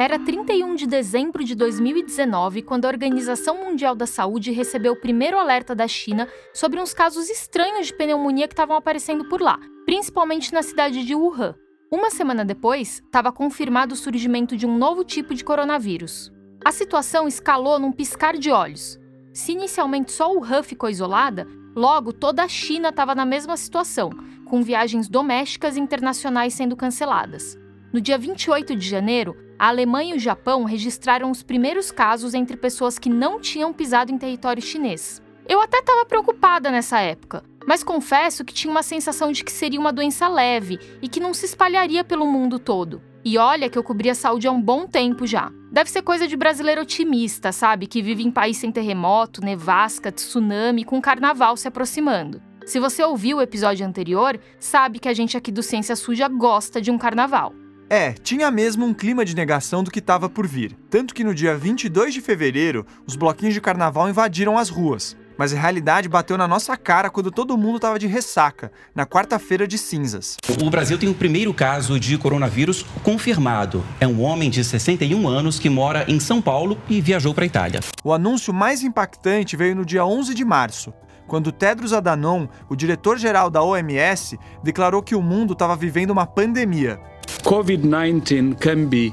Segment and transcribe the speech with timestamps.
[0.00, 5.38] Era 31 de dezembro de 2019 quando a Organização Mundial da Saúde recebeu o primeiro
[5.38, 10.54] alerta da China sobre uns casos estranhos de pneumonia que estavam aparecendo por lá, principalmente
[10.54, 11.54] na cidade de Wuhan.
[11.92, 16.32] Uma semana depois, estava confirmado o surgimento de um novo tipo de coronavírus.
[16.64, 18.98] A situação escalou num piscar de olhos.
[19.34, 21.46] Se inicialmente só Wuhan ficou isolada,
[21.76, 24.08] logo toda a China estava na mesma situação,
[24.46, 27.54] com viagens domésticas e internacionais sendo canceladas.
[27.92, 32.56] No dia 28 de janeiro, a Alemanha e o Japão registraram os primeiros casos entre
[32.56, 35.20] pessoas que não tinham pisado em território chinês.
[35.46, 39.78] Eu até estava preocupada nessa época, mas confesso que tinha uma sensação de que seria
[39.78, 43.02] uma doença leve e que não se espalharia pelo mundo todo.
[43.22, 45.52] E olha que eu cobri a saúde há um bom tempo já.
[45.70, 47.86] Deve ser coisa de brasileiro otimista, sabe?
[47.86, 52.40] Que vive em país sem terremoto, nevasca, tsunami, com carnaval se aproximando.
[52.64, 56.80] Se você ouviu o episódio anterior, sabe que a gente aqui do Ciência Suja gosta
[56.80, 57.52] de um carnaval.
[57.92, 60.76] É, tinha mesmo um clima de negação do que estava por vir.
[60.88, 65.16] Tanto que no dia 22 de fevereiro, os bloquinhos de carnaval invadiram as ruas.
[65.36, 69.66] Mas a realidade bateu na nossa cara quando todo mundo estava de ressaca, na quarta-feira
[69.66, 70.36] de cinzas.
[70.62, 73.84] O Brasil tem o primeiro caso de coronavírus confirmado.
[73.98, 77.46] É um homem de 61 anos que mora em São Paulo e viajou para a
[77.48, 77.80] Itália.
[78.04, 80.94] O anúncio mais impactante veio no dia 11 de março,
[81.26, 87.00] quando Tedros Adhanom, o diretor-geral da OMS, declarou que o mundo estava vivendo uma pandemia
[87.38, 89.12] COVID-19 can be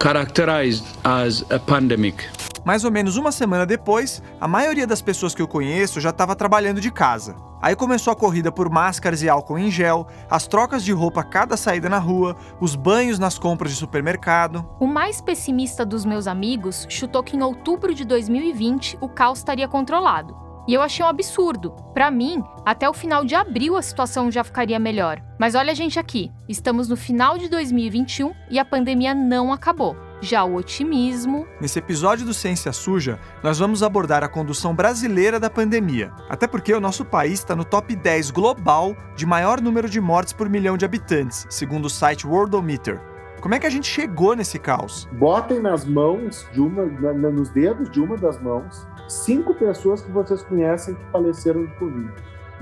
[0.00, 2.24] characterized as a pandemic.
[2.64, 6.34] Mais ou menos uma semana depois, a maioria das pessoas que eu conheço já estava
[6.34, 7.36] trabalhando de casa.
[7.62, 11.24] Aí começou a corrida por máscaras e álcool em gel, as trocas de roupa a
[11.24, 14.68] cada saída na rua, os banhos nas compras de supermercado.
[14.78, 19.66] O mais pessimista dos meus amigos chutou que em outubro de 2020 o caos estaria
[19.66, 20.45] controlado.
[20.68, 21.70] E eu achei um absurdo.
[21.94, 25.22] Para mim, até o final de abril a situação já ficaria melhor.
[25.38, 26.32] Mas olha a gente aqui.
[26.48, 29.96] Estamos no final de 2021 e a pandemia não acabou.
[30.20, 31.46] Já o otimismo.
[31.60, 36.10] Nesse episódio do Ciência Suja, nós vamos abordar a condução brasileira da pandemia.
[36.28, 40.32] Até porque o nosso país está no top 10 global de maior número de mortes
[40.32, 43.00] por milhão de habitantes, segundo o site Worldometer.
[43.40, 45.06] Como é que a gente chegou nesse caos?
[45.12, 46.84] Botem nas mãos de uma,
[47.30, 52.12] nos dedos de uma das mãos cinco pessoas que vocês conhecem que faleceram de Covid.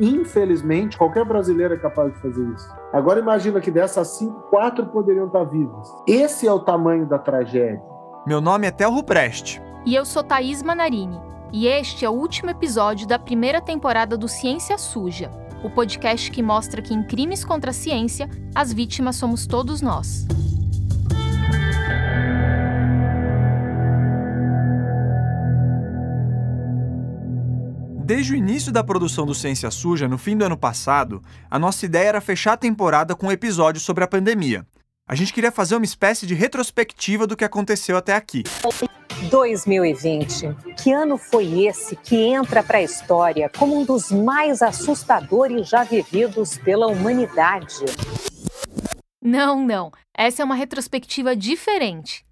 [0.00, 2.68] Infelizmente, qualquer brasileiro é capaz de fazer isso.
[2.92, 5.88] Agora imagina que dessas cinco, quatro poderiam estar vivas.
[6.06, 7.82] Esse é o tamanho da tragédia.
[8.26, 9.62] Meu nome é Telro Preste.
[9.86, 11.20] E eu sou Thaís Manarini.
[11.52, 15.30] E este é o último episódio da primeira temporada do Ciência Suja,
[15.62, 20.26] o podcast que mostra que em crimes contra a ciência, as vítimas somos todos nós.
[28.04, 31.86] Desde o início da produção do Ciência Suja, no fim do ano passado, a nossa
[31.86, 34.66] ideia era fechar a temporada com um episódio sobre a pandemia.
[35.08, 38.42] A gente queria fazer uma espécie de retrospectiva do que aconteceu até aqui.
[39.30, 40.54] 2020.
[40.76, 45.82] Que ano foi esse que entra para a história como um dos mais assustadores já
[45.82, 47.86] vividos pela humanidade?
[49.22, 49.90] Não, não.
[50.14, 52.22] Essa é uma retrospectiva diferente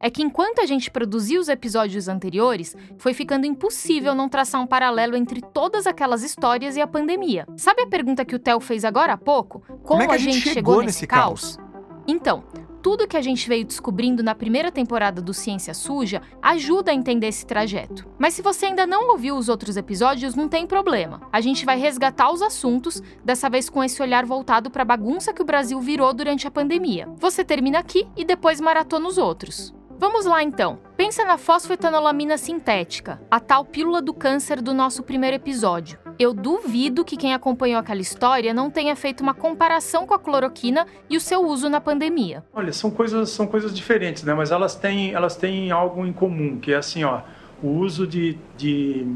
[0.00, 4.66] é que enquanto a gente produzia os episódios anteriores, foi ficando impossível não traçar um
[4.66, 7.46] paralelo entre todas aquelas histórias e a pandemia.
[7.56, 9.60] Sabe a pergunta que o Theo fez agora há pouco?
[9.60, 11.56] Como, Como é a, gente, chegou, chegou nesse caos?
[11.56, 11.70] caos?
[12.06, 12.44] Então,
[12.82, 17.26] tudo que a gente veio descobrindo na primeira temporada do Ciência Suja ajuda a entender
[17.26, 18.08] esse trajeto.
[18.18, 21.20] Mas se você ainda não ouviu os outros episódios, não tem problema.
[21.30, 25.32] A gente vai resgatar os assuntos, dessa vez com esse olhar voltado para a bagunça
[25.32, 27.06] que o Brasil virou durante a pandemia.
[27.18, 29.74] Você termina aqui e depois maratona os outros.
[30.00, 30.78] Vamos lá então.
[30.96, 35.98] Pensa na fosfetanolamina sintética, a tal pílula do câncer do nosso primeiro episódio.
[36.18, 40.86] Eu duvido que quem acompanhou aquela história não tenha feito uma comparação com a cloroquina
[41.10, 42.42] e o seu uso na pandemia.
[42.54, 44.32] Olha, são coisas, são coisas diferentes, né?
[44.32, 47.20] Mas elas têm, elas têm algo em comum, que é assim, ó,
[47.62, 49.06] o uso de, de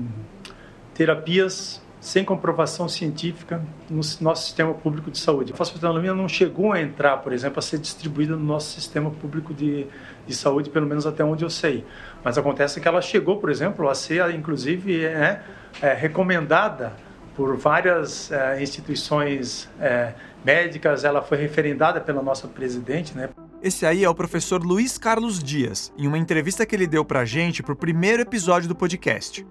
[0.92, 5.54] terapias sem comprovação científica no nosso sistema público de saúde.
[5.54, 9.54] A fosfetanolamina não chegou a entrar, por exemplo, a ser distribuída no nosso sistema público
[9.54, 9.86] de,
[10.26, 11.84] de saúde, pelo menos até onde eu sei.
[12.22, 15.42] Mas acontece que ela chegou, por exemplo, a ser, inclusive, é,
[15.80, 16.92] é recomendada
[17.36, 23.28] por várias é, instituições é, médicas, ela foi referendada pela nossa presidente, né?
[23.62, 27.24] Esse aí é o professor Luiz Carlos Dias, em uma entrevista que ele deu pra
[27.24, 29.44] gente pro primeiro episódio do podcast.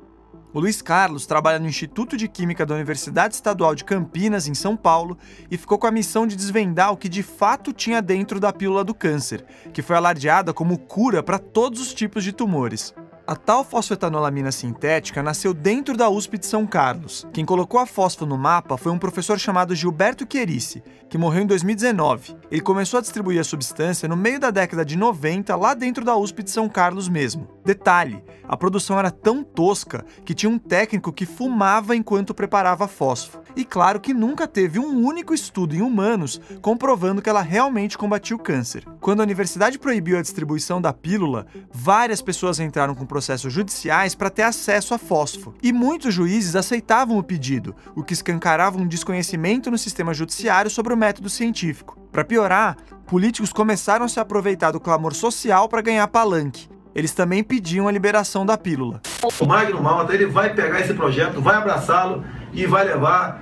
[0.54, 4.78] O Luiz Carlos trabalha no Instituto de Química da Universidade Estadual de Campinas, em São
[4.78, 5.18] Paulo,
[5.50, 8.84] e ficou com a missão de desvendar o que de fato tinha dentro da pílula
[8.84, 12.94] do câncer, que foi alardeada como cura para todos os tipos de tumores.
[13.26, 17.26] A tal fosfetanolamina sintética nasceu dentro da USP de São Carlos.
[17.32, 21.48] Quem colocou a fósforo no mapa foi um professor chamado Gilberto Chierici, que morreu em
[21.48, 22.36] 2019.
[22.52, 26.18] Ele começou a distribuir a substância no meio da década de 90, lá dentro da
[26.18, 27.48] USP de São Carlos mesmo.
[27.64, 33.44] Detalhe: a produção era tão tosca que tinha um técnico que fumava enquanto preparava fósforo.
[33.56, 38.36] E claro que nunca teve um único estudo em humanos comprovando que ela realmente combatia
[38.36, 38.84] o câncer.
[39.00, 44.32] Quando a universidade proibiu a distribuição da pílula, várias pessoas entraram com processos judiciais para
[44.32, 45.56] ter acesso a fósforo.
[45.62, 50.96] E muitos juízes aceitavam o pedido, o que escancarava um desconhecimento no sistema judiciário sobre
[50.96, 51.96] o método científico.
[52.12, 52.76] Para piorar,
[53.06, 56.68] políticos começaram a se aproveitar do clamor social para ganhar palanque.
[56.96, 59.00] Eles também pediam a liberação da pílula.
[59.40, 63.40] O Magno Malta ele vai pegar esse projeto, vai abraçá-lo e vai levar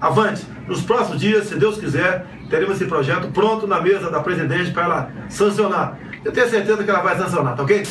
[0.00, 0.46] avante.
[0.68, 4.84] Nos próximos dias, se Deus quiser, teremos esse projeto pronto na mesa da presidente para
[4.84, 5.98] ela sancionar.
[6.28, 7.84] Eu tenho certeza que ela vai sancionar, tá ok?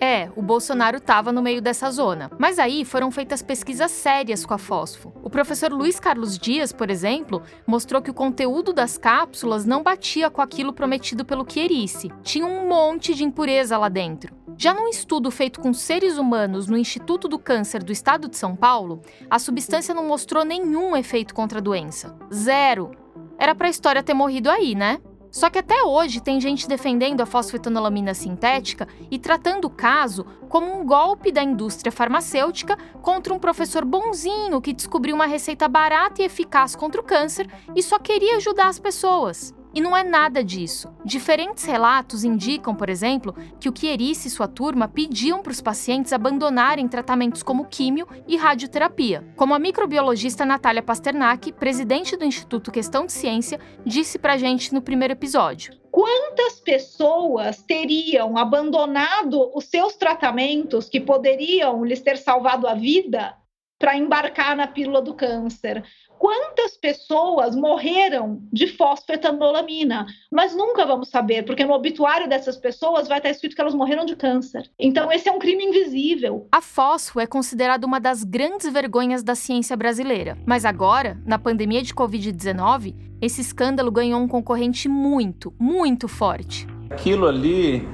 [0.00, 2.30] É, o Bolsonaro estava no meio dessa zona.
[2.38, 5.14] Mas aí foram feitas pesquisas sérias com a fósforo.
[5.22, 10.30] O professor Luiz Carlos Dias, por exemplo, mostrou que o conteúdo das cápsulas não batia
[10.30, 12.10] com aquilo prometido pelo Chierice.
[12.22, 14.34] Tinha um monte de impureza lá dentro.
[14.56, 18.56] Já num estudo feito com seres humanos no Instituto do Câncer do Estado de São
[18.56, 22.16] Paulo, a substância não mostrou nenhum efeito contra a doença.
[22.32, 22.92] Zero.
[23.38, 25.00] Era para a história ter morrido aí, né?
[25.34, 30.72] Só que até hoje tem gente defendendo a fosfetanolamina sintética e tratando o caso como
[30.72, 36.26] um golpe da indústria farmacêutica contra um professor bonzinho que descobriu uma receita barata e
[36.26, 39.52] eficaz contra o câncer e só queria ajudar as pessoas.
[39.74, 40.94] E não é nada disso.
[41.04, 46.12] Diferentes relatos indicam, por exemplo, que o Chierice e sua turma pediam para os pacientes
[46.12, 49.24] abandonarem tratamentos como químio e radioterapia.
[49.34, 54.72] Como a microbiologista Natália Pasternak, presidente do Instituto Questão de Ciência, disse para a gente
[54.72, 55.74] no primeiro episódio.
[55.90, 63.36] Quantas pessoas teriam abandonado os seus tratamentos que poderiam lhes ter salvado a vida
[63.78, 65.84] para embarcar na pílula do câncer?
[66.18, 70.06] Quantas pessoas morreram de fosfetanolamina.
[70.30, 74.04] Mas nunca vamos saber, porque no obituário dessas pessoas vai estar escrito que elas morreram
[74.04, 74.70] de câncer.
[74.78, 76.48] Então, esse é um crime invisível.
[76.52, 80.38] A fósforo é considerada uma das grandes vergonhas da ciência brasileira.
[80.46, 86.66] Mas agora, na pandemia de Covid-19, esse escândalo ganhou um concorrente muito, muito forte.
[86.90, 87.86] Aquilo ali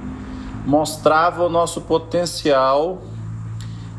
[0.65, 3.01] mostrava o nosso potencial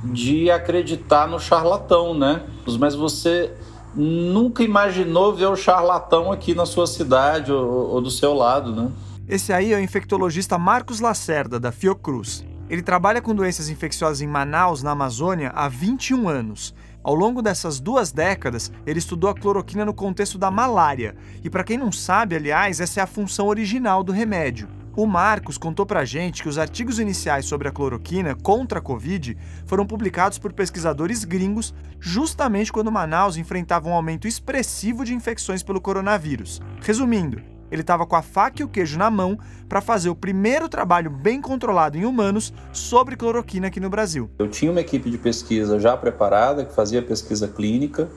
[0.04, 2.42] de acreditar no charlatão, né?
[2.78, 3.52] Mas você
[3.94, 8.90] nunca imaginou ver o charlatão aqui na sua cidade ou, ou do seu lado, né?
[9.28, 12.44] Esse aí é o infectologista Marcos Lacerda, da Fiocruz.
[12.68, 16.74] Ele trabalha com doenças infecciosas em Manaus, na Amazônia, há 21 anos.
[17.02, 21.16] Ao longo dessas duas décadas, ele estudou a cloroquina no contexto da malária.
[21.42, 24.68] E para quem não sabe, aliás, essa é a função original do remédio.
[24.94, 29.38] O Marcos contou pra gente que os artigos iniciais sobre a cloroquina contra a Covid
[29.64, 35.80] foram publicados por pesquisadores gringos justamente quando Manaus enfrentava um aumento expressivo de infecções pelo
[35.80, 36.60] coronavírus.
[36.82, 37.40] Resumindo,
[37.70, 41.10] ele estava com a faca e o queijo na mão para fazer o primeiro trabalho
[41.10, 44.28] bem controlado em humanos sobre cloroquina aqui no Brasil.
[44.38, 48.10] Eu tinha uma equipe de pesquisa já preparada que fazia pesquisa clínica.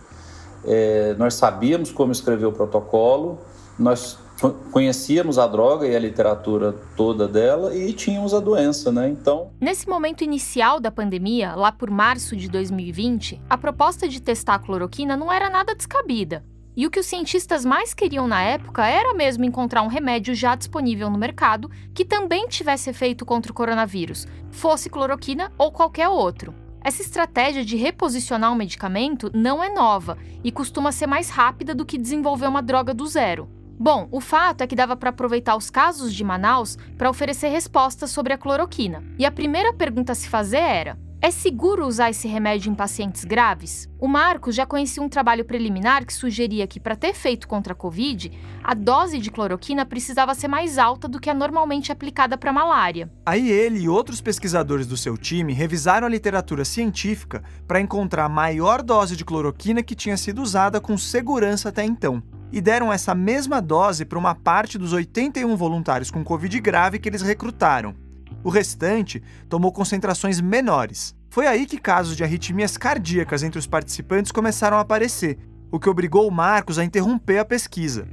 [0.65, 3.39] É, nós sabíamos como escrever o protocolo,
[3.79, 4.24] nós
[4.71, 9.09] conhecíamos a droga e a literatura toda dela e tínhamos a doença, né?
[9.09, 14.55] Então, nesse momento inicial da pandemia, lá por março de 2020, a proposta de testar
[14.55, 16.43] a cloroquina não era nada descabida.
[16.77, 20.55] E o que os cientistas mais queriam na época era mesmo encontrar um remédio já
[20.55, 26.53] disponível no mercado que também tivesse efeito contra o coronavírus, fosse cloroquina ou qualquer outro.
[26.83, 31.85] Essa estratégia de reposicionar um medicamento não é nova e costuma ser mais rápida do
[31.85, 33.49] que desenvolver uma droga do zero.
[33.77, 38.09] Bom, o fato é que dava para aproveitar os casos de Manaus para oferecer respostas
[38.09, 39.03] sobre a cloroquina.
[39.19, 43.25] E a primeira pergunta a se fazer era: é seguro usar esse remédio em pacientes
[43.25, 43.89] graves?
[43.99, 47.75] O Marcos já conhecia um trabalho preliminar que sugeria que, para ter efeito contra a
[47.75, 48.31] Covid,
[48.63, 53.11] a dose de cloroquina precisava ser mais alta do que a normalmente aplicada para malária.
[53.25, 58.29] Aí ele e outros pesquisadores do seu time revisaram a literatura científica para encontrar a
[58.29, 63.13] maior dose de cloroquina que tinha sido usada com segurança até então e deram essa
[63.13, 68.04] mesma dose para uma parte dos 81 voluntários com Covid grave que eles recrutaram.
[68.45, 71.15] O restante tomou concentrações menores.
[71.31, 75.39] Foi aí que casos de arritmias cardíacas entre os participantes começaram a aparecer,
[75.71, 78.07] o que obrigou o Marcos a interromper a pesquisa.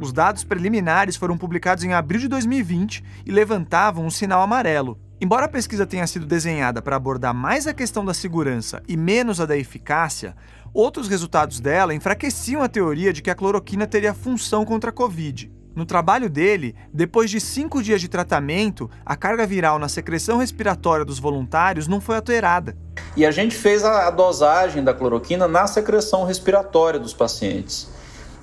[0.00, 4.98] Os dados preliminares foram publicados em abril de 2020 e levantavam um sinal amarelo.
[5.20, 9.40] Embora a pesquisa tenha sido desenhada para abordar mais a questão da segurança e menos
[9.40, 10.34] a da eficácia,
[10.76, 15.50] Outros resultados dela enfraqueciam a teoria de que a cloroquina teria função contra a Covid.
[15.76, 21.04] No trabalho dele, depois de cinco dias de tratamento, a carga viral na secreção respiratória
[21.04, 22.74] dos voluntários não foi alterada.
[23.14, 27.90] E a gente fez a dosagem da cloroquina na secreção respiratória dos pacientes.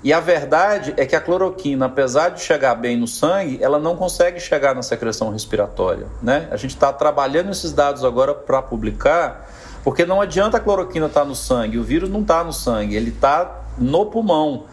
[0.04, 3.96] E a verdade é que a cloroquina, apesar de chegar bem no sangue, ela não
[3.96, 6.06] consegue chegar na secreção respiratória.
[6.22, 6.48] Né?
[6.52, 9.50] A gente está trabalhando esses dados agora para publicar,
[9.84, 12.96] porque não adianta a cloroquina estar tá no sangue, o vírus não está no sangue,
[12.96, 14.66] ele está no pulmão.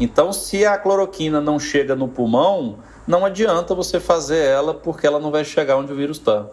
[0.00, 5.18] Então, se a cloroquina não chega no pulmão, não adianta você fazer ela porque ela
[5.18, 6.46] não vai chegar onde o vírus está.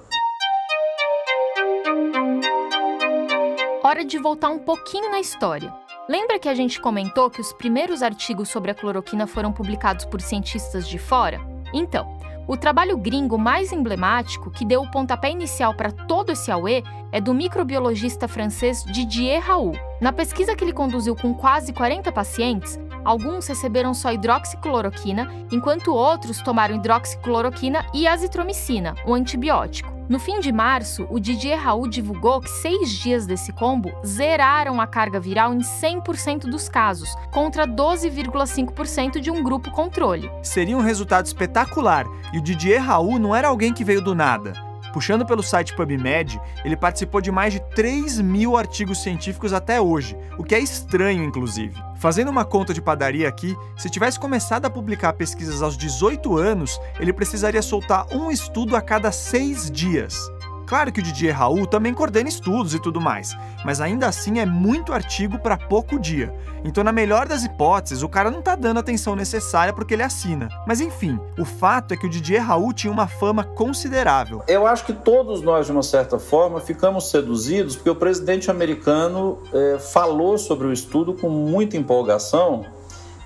[3.83, 5.71] Hora de voltar um pouquinho na história.
[6.09, 10.21] Lembra que a gente comentou que os primeiros artigos sobre a cloroquina foram publicados por
[10.21, 11.39] cientistas de fora?
[11.71, 12.15] Então,
[12.47, 17.19] o trabalho gringo mais emblemático, que deu o pontapé inicial para todo esse auê, é
[17.19, 19.79] do microbiologista francês Didier Raoult.
[19.99, 26.41] Na pesquisa que ele conduziu com quase 40 pacientes, alguns receberam só hidroxicloroquina, enquanto outros
[26.41, 29.95] tomaram hidroxicloroquina e azitromicina, um antibiótico.
[30.07, 34.85] No fim de março, o Didier Raul divulgou que seis dias desse combo zeraram a
[34.85, 40.29] carga viral em 100% dos casos, contra 12,5% de um grupo controle.
[40.43, 44.53] Seria um resultado espetacular, e o Didier Raul não era alguém que veio do nada.
[44.95, 50.17] Puxando pelo site PubMed, ele participou de mais de 3 mil artigos científicos até hoje,
[50.37, 51.75] o que é estranho, inclusive.
[51.97, 56.79] Fazendo uma conta de padaria aqui, se tivesse começado a publicar pesquisas aos 18 anos,
[56.97, 60.15] ele precisaria soltar um estudo a cada seis dias.
[60.65, 64.45] Claro que o Didier Raul também coordena estudos e tudo mais, mas ainda assim é
[64.45, 66.33] muito artigo para pouco dia.
[66.63, 70.01] Então, na melhor das hipóteses, o cara não tá dando a atenção necessária porque ele
[70.01, 70.49] assina.
[70.65, 74.41] Mas enfim, o fato é que o Didier Raul tinha uma fama considerável.
[74.47, 79.43] Eu acho que todos nós, de uma certa forma, ficamos seduzidos porque o presidente americano
[79.53, 82.65] é, falou sobre o estudo com muita empolgação.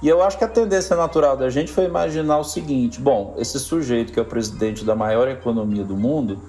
[0.02, 3.58] E eu acho que a tendência natural da gente foi imaginar o seguinte: bom, esse
[3.60, 6.40] sujeito que é o presidente da maior economia do mundo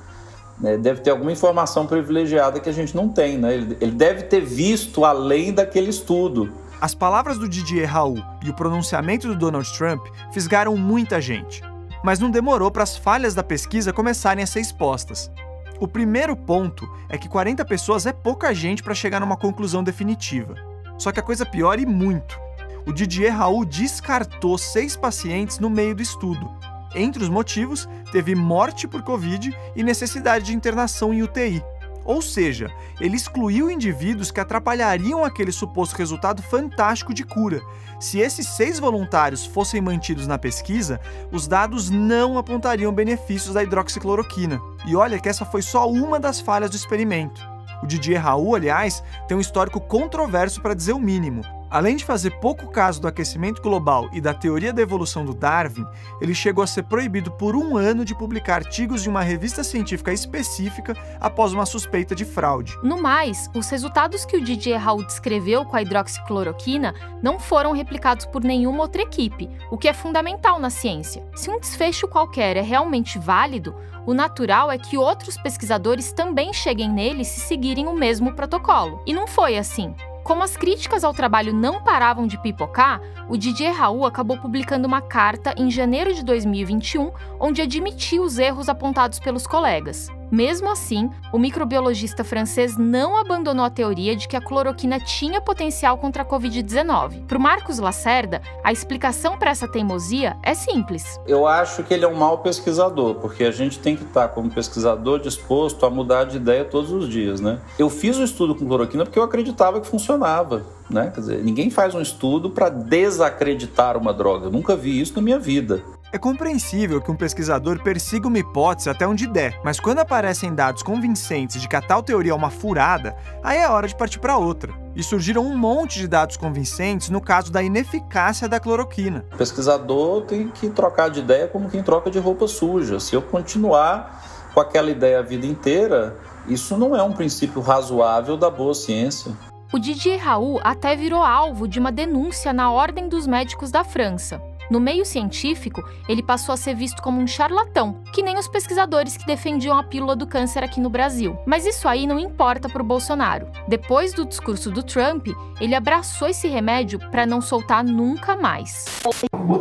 [0.60, 3.54] né, deve ter alguma informação privilegiada que a gente não tem, né?
[3.54, 6.52] Ele, ele deve ter visto além daquele estudo.
[6.80, 11.62] As palavras do Didier Raul e o pronunciamento do Donald Trump fisgaram muita gente.
[12.02, 15.30] Mas não demorou para as falhas da pesquisa começarem a ser expostas.
[15.78, 20.54] O primeiro ponto é que 40 pessoas é pouca gente para chegar numa conclusão definitiva.
[20.98, 22.38] Só que a coisa piora e muito.
[22.86, 26.50] O Didier Raul descartou seis pacientes no meio do estudo,
[26.94, 31.62] entre os motivos, teve morte por Covid e necessidade de internação em UTI.
[32.04, 32.70] Ou seja,
[33.00, 37.60] ele excluiu indivíduos que atrapalhariam aquele suposto resultado fantástico de cura.
[38.00, 44.60] Se esses seis voluntários fossem mantidos na pesquisa, os dados não apontariam benefícios da hidroxicloroquina.
[44.86, 47.40] E olha que essa foi só uma das falhas do experimento.
[47.82, 51.42] O Didier Raul, aliás, tem um histórico controverso para dizer o mínimo.
[51.70, 55.86] Além de fazer pouco caso do aquecimento global e da teoria da evolução do Darwin,
[56.20, 60.12] ele chegou a ser proibido por um ano de publicar artigos de uma revista científica
[60.12, 62.76] específica após uma suspeita de fraude.
[62.82, 68.26] No mais, os resultados que o Didier Raoult descreveu com a hidroxicloroquina não foram replicados
[68.26, 71.24] por nenhuma outra equipe, o que é fundamental na ciência.
[71.36, 76.90] Se um desfecho qualquer é realmente válido, o natural é que outros pesquisadores também cheguem
[76.90, 79.00] nele se seguirem o mesmo protocolo.
[79.06, 79.94] E não foi assim.
[80.22, 85.00] Como as críticas ao trabalho não paravam de pipocar, o Didier Raul acabou publicando uma
[85.00, 90.08] carta em janeiro de 2021, onde admitiu os erros apontados pelos colegas.
[90.30, 95.98] Mesmo assim, o microbiologista francês não abandonou a teoria de que a cloroquina tinha potencial
[95.98, 97.26] contra a Covid-19.
[97.26, 101.18] Para Marcos Lacerda, a explicação para essa teimosia é simples.
[101.26, 104.48] Eu acho que ele é um mau pesquisador, porque a gente tem que estar, como
[104.50, 107.58] pesquisador, disposto a mudar de ideia todos os dias, né?
[107.76, 111.10] Eu fiz o um estudo com cloroquina porque eu acreditava que funcionava, né?
[111.12, 114.46] Quer dizer, ninguém faz um estudo para desacreditar uma droga.
[114.46, 115.82] Eu nunca vi isso na minha vida.
[116.12, 120.82] É compreensível que um pesquisador persiga uma hipótese até onde der, mas quando aparecem dados
[120.82, 124.36] convincentes de que a tal teoria é uma furada, aí é hora de partir para
[124.36, 124.72] outra.
[124.96, 129.24] E surgiram um monte de dados convincentes no caso da ineficácia da cloroquina.
[129.32, 132.98] O pesquisador tem que trocar de ideia como quem troca de roupa suja.
[132.98, 136.16] Se eu continuar com aquela ideia a vida inteira,
[136.48, 139.30] isso não é um princípio razoável da boa ciência.
[139.72, 144.49] O Didier Raul até virou alvo de uma denúncia na Ordem dos Médicos da França.
[144.70, 149.16] No meio científico, ele passou a ser visto como um charlatão, que nem os pesquisadores
[149.16, 151.36] que defendiam a pílula do câncer aqui no Brasil.
[151.44, 153.48] Mas isso aí não importa para o Bolsonaro.
[153.66, 155.26] Depois do discurso do Trump,
[155.60, 158.84] ele abraçou esse remédio para não soltar nunca mais.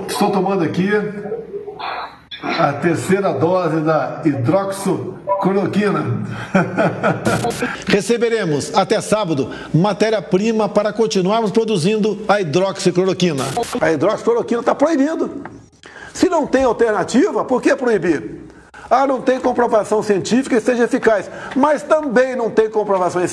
[0.08, 0.89] Estou tomando aqui
[2.41, 6.05] a terceira dose da hidroxicloroquina.
[7.88, 13.43] Receberemos até sábado matéria-prima para continuarmos produzindo a hidroxicloroquina.
[13.81, 15.43] A hidroxicloroquina está proibido.
[16.13, 18.49] Se não tem alternativa, por que proibir?
[18.89, 21.29] Ah, não tem comprovação científica que seja eficaz.
[21.55, 23.27] Mas também não tem comprovação eh,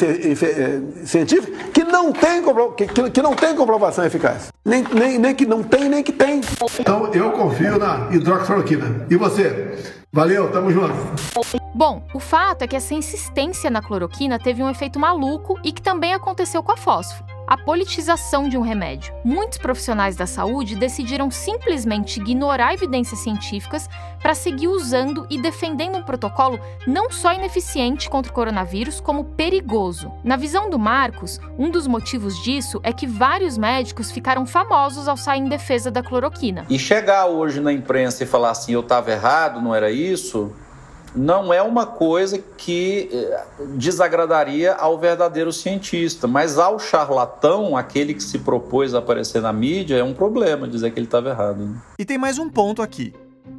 [1.04, 2.42] científica que não tem,
[2.76, 4.48] que, que não tem comprovação eficaz.
[4.64, 6.40] Nem, nem, nem que não tem, nem que tem.
[6.78, 9.06] Então eu confio na hidroxicloroquina.
[9.08, 9.78] E você?
[10.12, 10.94] Valeu, tamo junto.
[11.74, 15.82] Bom, o fato é que essa insistência na cloroquina teve um efeito maluco e que
[15.82, 19.14] também aconteceu com a fósforo a politização de um remédio.
[19.24, 23.88] Muitos profissionais da saúde decidiram simplesmente ignorar evidências científicas
[24.20, 30.10] para seguir usando e defendendo um protocolo não só ineficiente contra o coronavírus, como perigoso.
[30.24, 35.16] Na visão do Marcos, um dos motivos disso é que vários médicos ficaram famosos ao
[35.16, 36.66] sair em defesa da cloroquina.
[36.68, 40.52] E chegar hoje na imprensa e falar assim, eu estava errado, não era isso,
[41.16, 43.44] não é uma coisa que eh,
[43.76, 49.96] desagradaria ao verdadeiro cientista, mas ao charlatão, aquele que se propôs a aparecer na mídia,
[49.96, 51.64] é um problema dizer que ele estava errado.
[51.64, 51.74] Né?
[51.98, 53.14] E tem mais um ponto aqui.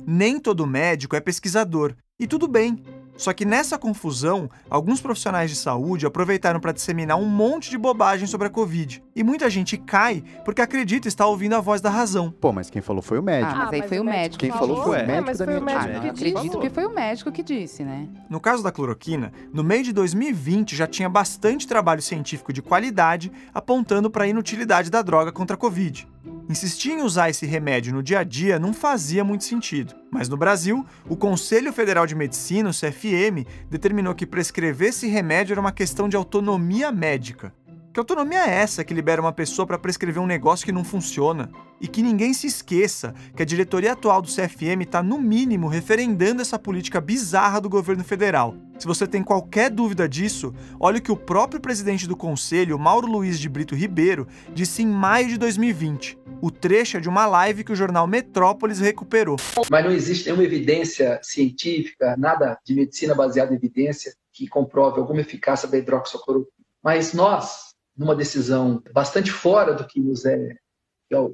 [0.05, 1.93] Nem todo médico é pesquisador.
[2.19, 2.83] E tudo bem,
[3.17, 8.27] só que nessa confusão, alguns profissionais de saúde aproveitaram para disseminar um monte de bobagem
[8.27, 9.03] sobre a Covid.
[9.15, 12.31] E muita gente cai porque acredita estar ouvindo a voz da razão.
[12.31, 13.53] Pô, mas quem falou foi o médico.
[13.53, 14.39] Ah, mas aí foi o médico.
[14.39, 17.31] Quem falou foi o médico é, da minha médico que Acredito que foi o médico
[17.31, 18.07] que disse, né?
[18.29, 23.31] No caso da cloroquina, no meio de 2020 já tinha bastante trabalho científico de qualidade
[23.53, 26.07] apontando para a inutilidade da droga contra a Covid.
[26.49, 29.93] Insistir em usar esse remédio no dia a dia não fazia muito sentido.
[30.09, 35.53] Mas no Brasil, o Conselho Federal de Medicina, o CFM, determinou que prescrever esse remédio
[35.53, 37.53] era uma questão de autonomia médica.
[37.97, 41.49] Que autonomia é essa que libera uma pessoa para prescrever um negócio que não funciona?
[41.81, 46.43] E que ninguém se esqueça que a diretoria atual do CFM está, no mínimo, referendando
[46.43, 48.55] essa política bizarra do governo federal.
[48.77, 53.07] Se você tem qualquer dúvida disso, olhe o que o próprio presidente do conselho, Mauro
[53.07, 56.19] Luiz de Brito Ribeiro, disse em maio de 2020.
[56.39, 59.37] O trecho é de uma live que o jornal Metrópolis recuperou.
[59.71, 65.21] Mas não existe nenhuma evidência científica, nada de medicina baseada em evidência que comprove alguma
[65.21, 66.55] eficácia da hidroxicloroquina.
[66.83, 67.66] Mas nós,
[67.97, 70.55] numa decisão bastante fora do que nos é,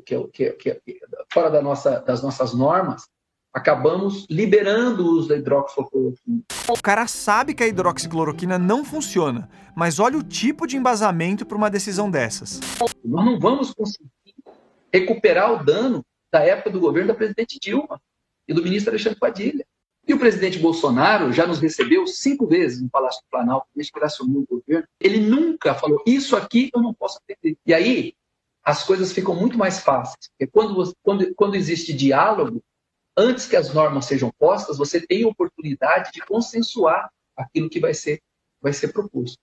[0.06, 0.80] que é, que é, que é,
[1.32, 3.08] fora da nossa, das nossas normas,
[3.54, 6.42] acabamos liberando o uso da hidroxicloroquina.
[6.70, 11.58] O cara sabe que a hidroxicloroquina não funciona, mas olha o tipo de embasamento para
[11.58, 12.60] uma decisão dessas.
[13.04, 14.10] Nós não vamos conseguir
[14.92, 18.02] recuperar o dano da época do governo da presidente Dilma
[18.48, 19.66] e do ministro Alexandre Padilha.
[20.06, 23.98] E o presidente Bolsonaro já nos recebeu cinco vezes no Palácio do Planalto, desde que
[23.98, 24.88] ele assumiu o governo.
[25.00, 27.58] Ele nunca falou, isso aqui eu não posso atender.
[27.66, 28.14] E aí,
[28.64, 30.30] as coisas ficam muito mais fáceis.
[30.30, 32.62] Porque quando, quando, quando existe diálogo,
[33.18, 37.94] antes que as normas sejam postas, você tem a oportunidade de consensuar aquilo que vai
[37.94, 38.20] ser,
[38.62, 39.38] vai ser proposto.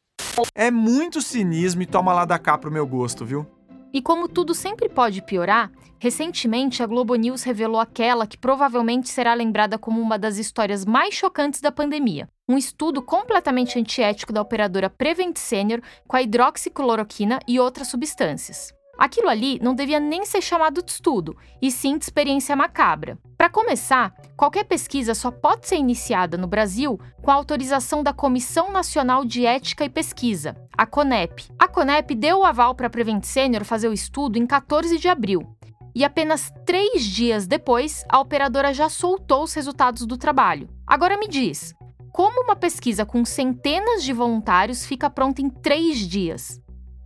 [0.54, 3.46] É muito cinismo e toma lá da cá pro meu gosto, viu?
[3.92, 9.34] E como tudo sempre pode piorar, recentemente a Globo News revelou aquela que provavelmente será
[9.34, 12.28] lembrada como uma das histórias mais chocantes da pandemia.
[12.48, 18.72] Um estudo completamente antiético da operadora Prevent Senior com a hidroxicloroquina e outras substâncias.
[19.00, 23.16] Aquilo ali não devia nem ser chamado de estudo, e sim de experiência macabra.
[23.34, 28.70] Para começar, qualquer pesquisa só pode ser iniciada no Brasil com a autorização da Comissão
[28.70, 31.48] Nacional de Ética e Pesquisa, a CONEP.
[31.58, 35.08] A CONEP deu o aval para a Prevent Senior fazer o estudo em 14 de
[35.08, 35.40] abril.
[35.94, 40.68] E apenas três dias depois, a operadora já soltou os resultados do trabalho.
[40.86, 41.74] Agora me diz,
[42.12, 46.59] como uma pesquisa com centenas de voluntários fica pronta em três dias?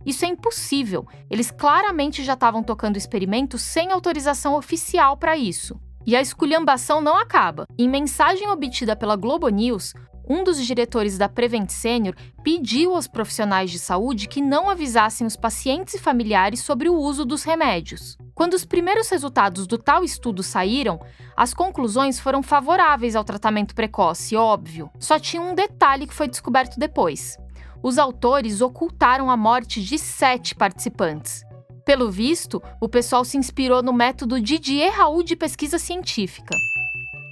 [0.05, 1.07] Isso é impossível.
[1.29, 5.79] Eles claramente já estavam tocando experimentos sem autorização oficial para isso.
[6.05, 7.65] E a esculhambação não acaba.
[7.77, 9.93] Em mensagem obtida pela Globo News,
[10.27, 15.35] um dos diretores da Prevent Senior pediu aos profissionais de saúde que não avisassem os
[15.35, 18.17] pacientes e familiares sobre o uso dos remédios.
[18.33, 20.99] Quando os primeiros resultados do tal estudo saíram,
[21.35, 24.89] as conclusões foram favoráveis ao tratamento precoce, óbvio.
[24.99, 27.37] Só tinha um detalhe que foi descoberto depois
[27.85, 31.43] os autores ocultaram a morte de sete participantes.
[31.85, 36.55] Pelo visto, o pessoal se inspirou no método Didier Raul de pesquisa científica.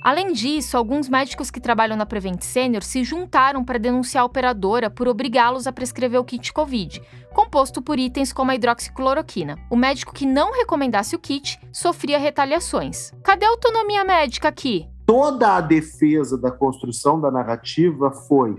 [0.04, 4.92] Além disso, alguns médicos que trabalham na Prevent Senior se juntaram para denunciar a operadora
[4.92, 7.02] por obrigá-los a prescrever o kit Covid,
[7.34, 9.58] composto por itens como a hidroxicloroquina.
[9.72, 13.12] O médico que não recomendasse o kit sofria retaliações.
[13.24, 14.88] Cadê a autonomia médica aqui?
[15.08, 18.56] Toda a defesa da construção da narrativa foi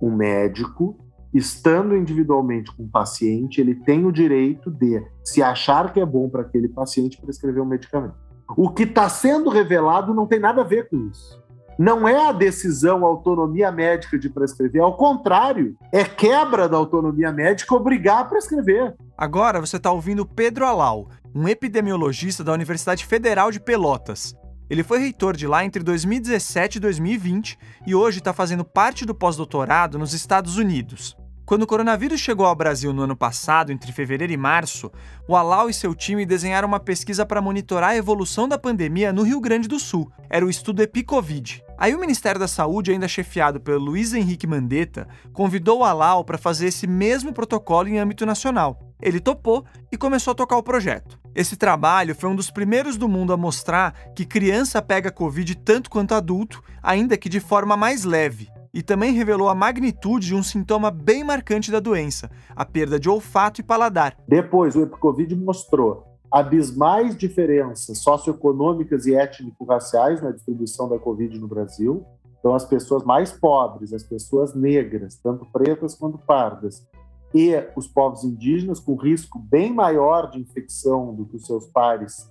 [0.00, 0.96] o médico,
[1.32, 6.28] estando individualmente com o paciente, ele tem o direito de, se achar que é bom
[6.28, 8.14] para aquele paciente, prescrever um medicamento.
[8.56, 11.40] O que está sendo revelado não tem nada a ver com isso.
[11.78, 17.32] Não é a decisão, a autonomia médica de prescrever, ao contrário, é quebra da autonomia
[17.32, 18.94] médica obrigar a prescrever.
[19.16, 24.34] Agora você está ouvindo Pedro Alau, um epidemiologista da Universidade Federal de Pelotas.
[24.70, 29.12] Ele foi reitor de lá entre 2017 e 2020 e hoje está fazendo parte do
[29.12, 31.16] pós-doutorado nos Estados Unidos.
[31.44, 34.88] Quando o coronavírus chegou ao Brasil no ano passado, entre fevereiro e março,
[35.26, 39.24] o Alau e seu time desenharam uma pesquisa para monitorar a evolução da pandemia no
[39.24, 40.08] Rio Grande do Sul.
[40.30, 41.64] Era o estudo EpiCovid.
[41.80, 46.36] Aí o Ministério da Saúde, ainda chefiado pelo Luiz Henrique Mandetta, convidou o Alau para
[46.36, 48.78] fazer esse mesmo protocolo em âmbito nacional.
[49.00, 51.18] Ele topou e começou a tocar o projeto.
[51.34, 55.88] Esse trabalho foi um dos primeiros do mundo a mostrar que criança pega Covid tanto
[55.88, 60.42] quanto adulto, ainda que de forma mais leve e também revelou a magnitude de um
[60.42, 64.16] sintoma bem marcante da doença, a perda de olfato e paladar.
[64.28, 72.04] Depois, o Epicovid mostrou abismais diferenças socioeconômicas e étnico-raciais na distribuição da Covid no Brasil.
[72.38, 76.86] Então, as pessoas mais pobres, as pessoas negras, tanto pretas quanto pardas,
[77.34, 82.28] e os povos indígenas com risco bem maior de infecção do que os seus pares,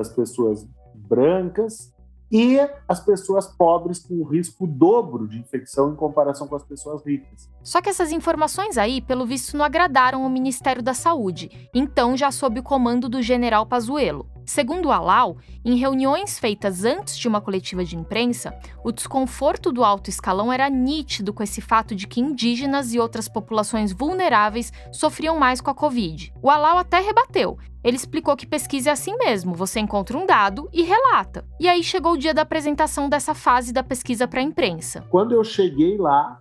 [0.00, 1.92] as pessoas brancas,
[2.30, 7.48] e as pessoas pobres com risco dobro de infecção em comparação com as pessoas ricas.
[7.62, 12.30] Só que essas informações aí, pelo visto, não agradaram o Ministério da Saúde, então já
[12.30, 14.26] sob o comando do general Pazuello.
[14.46, 20.10] Segundo Alau, em reuniões feitas antes de uma coletiva de imprensa, o desconforto do alto
[20.10, 25.60] escalão era nítido com esse fato de que indígenas e outras populações vulneráveis sofriam mais
[25.60, 26.32] com a Covid.
[26.42, 27.58] O Alau até rebateu.
[27.82, 31.44] Ele explicou que pesquisa é assim mesmo, você encontra um dado e relata.
[31.58, 35.04] E aí chegou o dia da apresentação dessa fase da pesquisa para a imprensa.
[35.08, 36.38] Quando eu cheguei lá,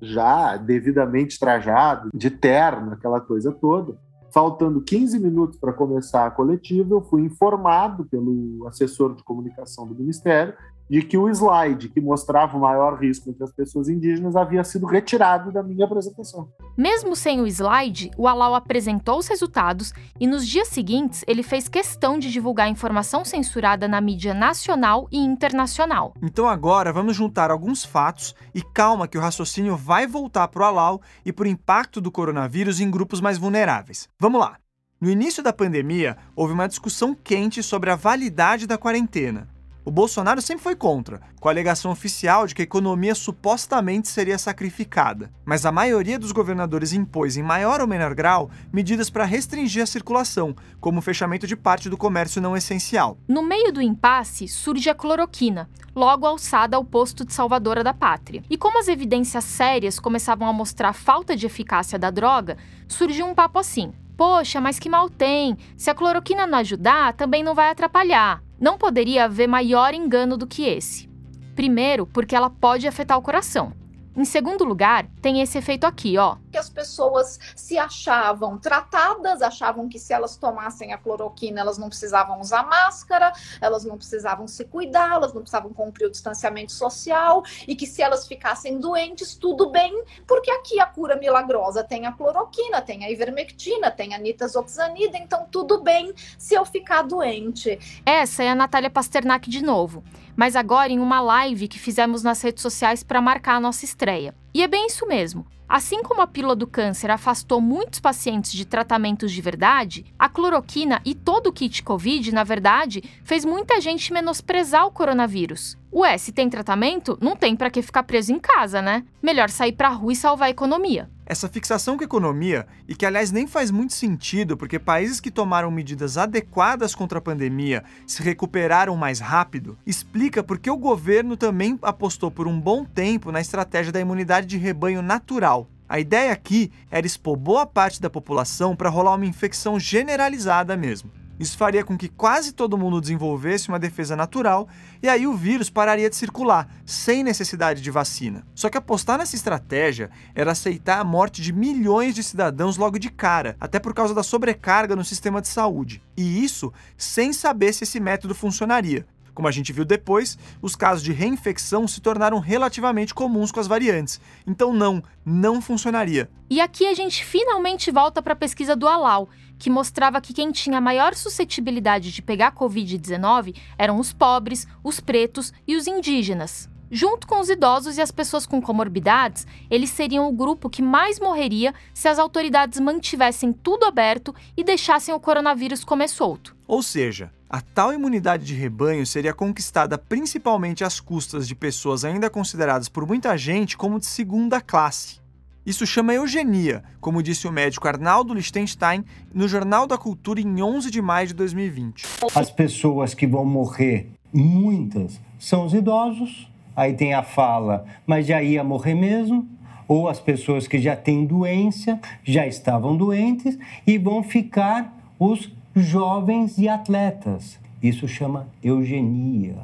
[0.00, 3.96] já devidamente trajado, de terno, aquela coisa toda,
[4.36, 9.94] Faltando 15 minutos para começar a coletiva, eu fui informado pelo assessor de comunicação do
[9.94, 10.52] Ministério
[10.88, 14.86] de que o slide que mostrava o maior risco entre as pessoas indígenas havia sido
[14.86, 16.48] retirado da minha apresentação.
[16.76, 21.68] Mesmo sem o slide, o Alau apresentou os resultados e nos dias seguintes ele fez
[21.68, 26.14] questão de divulgar informação censurada na mídia nacional e internacional.
[26.22, 30.64] Então agora vamos juntar alguns fatos e calma que o raciocínio vai voltar para o
[30.66, 34.08] Alau e para o impacto do coronavírus em grupos mais vulneráveis.
[34.18, 34.58] Vamos lá.
[34.98, 39.55] No início da pandemia, houve uma discussão quente sobre a validade da quarentena.
[39.86, 44.36] O Bolsonaro sempre foi contra, com a alegação oficial de que a economia supostamente seria
[44.36, 45.30] sacrificada.
[45.44, 49.86] Mas a maioria dos governadores impôs, em maior ou menor grau, medidas para restringir a
[49.86, 53.16] circulação, como o fechamento de parte do comércio não essencial.
[53.28, 58.42] No meio do impasse, surge a cloroquina, logo alçada ao posto de salvadora da pátria.
[58.50, 62.56] E como as evidências sérias começavam a mostrar a falta de eficácia da droga,
[62.88, 65.56] surgiu um papo assim: Poxa, mas que mal tem?
[65.76, 68.42] Se a cloroquina não ajudar, também não vai atrapalhar.
[68.58, 71.08] Não poderia haver maior engano do que esse.
[71.54, 73.72] Primeiro, porque ela pode afetar o coração.
[74.16, 76.36] Em segundo lugar, tem esse efeito aqui, ó.
[76.50, 81.90] Que as pessoas se achavam tratadas, achavam que se elas tomassem a cloroquina, elas não
[81.90, 87.42] precisavam usar máscara, elas não precisavam se cuidar, elas não precisavam cumprir o distanciamento social
[87.68, 92.12] e que se elas ficassem doentes, tudo bem, porque aqui a cura milagrosa tem a
[92.12, 97.78] cloroquina, tem a ivermectina, tem a nitazoxanida, então tudo bem se eu ficar doente.
[98.06, 100.02] Essa é a Natália Pasternak de novo
[100.36, 104.34] mas agora em uma live que fizemos nas redes sociais para marcar a nossa estreia.
[104.52, 105.46] E é bem isso mesmo.
[105.68, 111.00] Assim como a pílula do câncer afastou muitos pacientes de tratamentos de verdade, a cloroquina
[111.04, 115.76] e todo o kit Covid, na verdade, fez muita gente menosprezar o coronavírus.
[115.92, 119.04] Ué, se tem tratamento, não tem para que ficar preso em casa, né?
[119.20, 121.10] Melhor sair para rua e salvar a economia.
[121.28, 125.28] Essa fixação com a economia, e que aliás nem faz muito sentido, porque países que
[125.28, 131.36] tomaram medidas adequadas contra a pandemia se recuperaram mais rápido, explica por que o governo
[131.36, 135.68] também apostou por um bom tempo na estratégia da imunidade de rebanho natural.
[135.88, 141.10] A ideia aqui era expor boa parte da população para rolar uma infecção generalizada mesmo.
[141.38, 144.68] Isso faria com que quase todo mundo desenvolvesse uma defesa natural
[145.02, 148.46] e aí o vírus pararia de circular, sem necessidade de vacina.
[148.54, 153.10] Só que apostar nessa estratégia era aceitar a morte de milhões de cidadãos logo de
[153.10, 156.02] cara, até por causa da sobrecarga no sistema de saúde.
[156.16, 159.06] E isso sem saber se esse método funcionaria.
[159.36, 163.66] Como a gente viu depois, os casos de reinfecção se tornaram relativamente comuns com as
[163.66, 164.18] variantes.
[164.46, 166.30] Então, não, não funcionaria.
[166.48, 170.52] E aqui a gente finalmente volta para a pesquisa do Alau, que mostrava que quem
[170.52, 176.68] tinha maior suscetibilidade de pegar Covid-19 eram os pobres, os pretos e os indígenas.
[176.90, 181.18] Junto com os idosos e as pessoas com comorbidades, eles seriam o grupo que mais
[181.18, 186.54] morreria se as autoridades mantivessem tudo aberto e deixassem o coronavírus comer solto.
[186.66, 192.30] Ou seja, a tal imunidade de rebanho seria conquistada principalmente às custas de pessoas ainda
[192.30, 195.20] consideradas por muita gente como de segunda classe.
[195.66, 200.92] Isso chama eugenia, como disse o médico Arnaldo Lichtenstein no Jornal da Cultura em 11
[200.92, 202.06] de maio de 2020.
[202.36, 206.48] As pessoas que vão morrer, muitas, são os idosos.
[206.76, 209.48] Aí tem a fala, mas já ia morrer mesmo.
[209.88, 216.58] Ou as pessoas que já têm doença, já estavam doentes e vão ficar os jovens
[216.58, 217.58] e atletas.
[217.82, 219.56] Isso chama eugenia.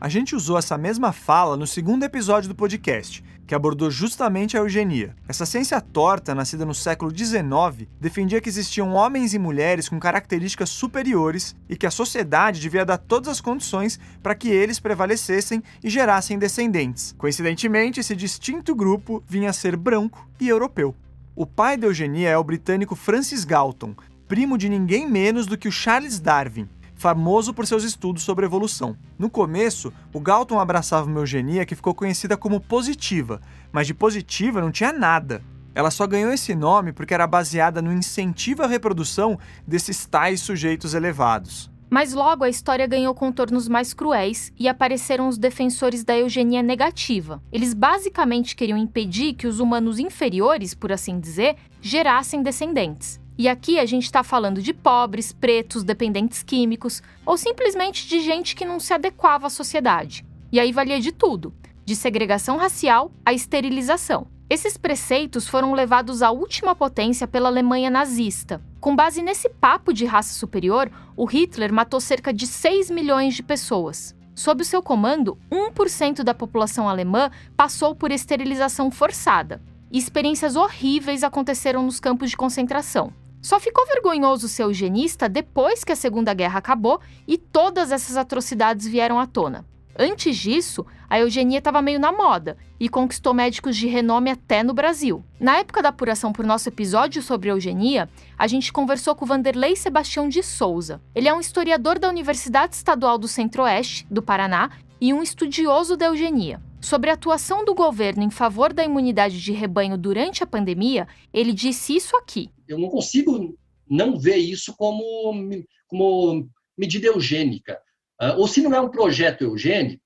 [0.00, 4.60] A gente usou essa mesma fala no segundo episódio do podcast, que abordou justamente a
[4.60, 5.14] eugenia.
[5.28, 10.68] Essa ciência torta, nascida no século XIX, defendia que existiam homens e mulheres com características
[10.68, 15.88] superiores e que a sociedade devia dar todas as condições para que eles prevalecessem e
[15.88, 17.14] gerassem descendentes.
[17.16, 20.94] Coincidentemente, esse distinto grupo vinha a ser branco e europeu.
[21.34, 23.94] O pai da eugenia é o britânico Francis Galton,
[24.26, 28.96] primo de ninguém menos do que o Charles Darwin, famoso por seus estudos sobre evolução.
[29.18, 34.60] No começo, o Galton abraçava uma eugenia que ficou conhecida como positiva, mas de positiva
[34.60, 35.42] não tinha nada.
[35.74, 40.94] Ela só ganhou esse nome porque era baseada no incentivo à reprodução desses tais sujeitos
[40.94, 41.70] elevados.
[41.88, 47.40] Mas logo a história ganhou contornos mais cruéis e apareceram os defensores da eugenia negativa.
[47.52, 53.20] Eles basicamente queriam impedir que os humanos inferiores, por assim dizer, gerassem descendentes.
[53.38, 58.56] E aqui a gente está falando de pobres, pretos, dependentes químicos ou simplesmente de gente
[58.56, 60.24] que não se adequava à sociedade.
[60.50, 61.52] E aí valia de tudo,
[61.84, 64.26] de segregação racial à esterilização.
[64.48, 68.62] Esses preceitos foram levados à última potência pela Alemanha nazista.
[68.80, 73.42] Com base nesse papo de raça superior, o Hitler matou cerca de 6 milhões de
[73.42, 74.14] pessoas.
[74.34, 79.60] Sob o seu comando, 1% da população alemã passou por esterilização forçada.
[79.90, 83.12] Experiências horríveis aconteceram nos campos de concentração.
[83.40, 88.86] Só ficou vergonhoso ser eugenista depois que a Segunda Guerra acabou e todas essas atrocidades
[88.86, 89.64] vieram à tona.
[89.98, 94.74] Antes disso, a eugenia estava meio na moda e conquistou médicos de renome até no
[94.74, 95.24] Brasil.
[95.40, 100.28] Na época da apuração por nosso episódio sobre eugenia, a gente conversou com Vanderlei Sebastião
[100.28, 101.00] de Souza.
[101.14, 104.70] Ele é um historiador da Universidade Estadual do Centro-Oeste, do Paraná,
[105.00, 106.60] e um estudioso da eugenia.
[106.86, 111.52] Sobre a atuação do governo em favor da imunidade de rebanho durante a pandemia, ele
[111.52, 112.48] disse isso aqui.
[112.68, 113.58] Eu não consigo
[113.90, 115.42] não ver isso como,
[115.88, 117.76] como medida eugênica.
[118.22, 120.00] Uh, ou se não é um projeto eugênico,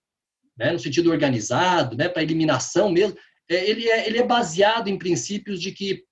[0.57, 3.15] né, no sentido organizado, né, para eliminação mesmo,
[3.47, 6.03] é, ele, é, ele é baseado em princípios de que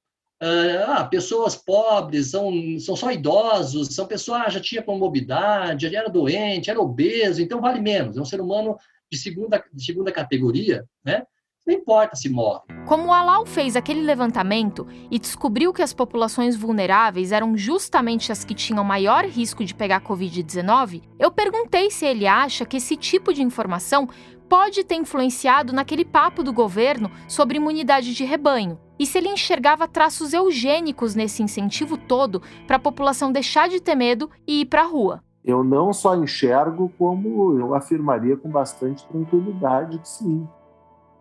[0.42, 5.98] uh, ah, pessoas pobres são, são só idosos, são pessoas ah, já tinha comorbidade, já
[5.98, 8.18] era doente, era obeso, então vale menos.
[8.18, 8.76] É um ser humano
[9.11, 11.23] de segunda, de segunda categoria, né?
[11.66, 12.62] Não importa se morre.
[12.87, 18.42] Como o Alau fez aquele levantamento e descobriu que as populações vulneráveis eram justamente as
[18.42, 23.35] que tinham maior risco de pegar Covid-19, eu perguntei se ele acha que esse tipo
[23.35, 24.09] de informação
[24.49, 28.81] pode ter influenciado naquele papo do governo sobre imunidade de rebanho.
[28.99, 33.94] E se ele enxergava traços eugênicos nesse incentivo todo para a população deixar de ter
[33.94, 39.08] medo e ir para a rua eu não só enxergo, como eu afirmaria com bastante
[39.08, 40.46] tranquilidade que sim.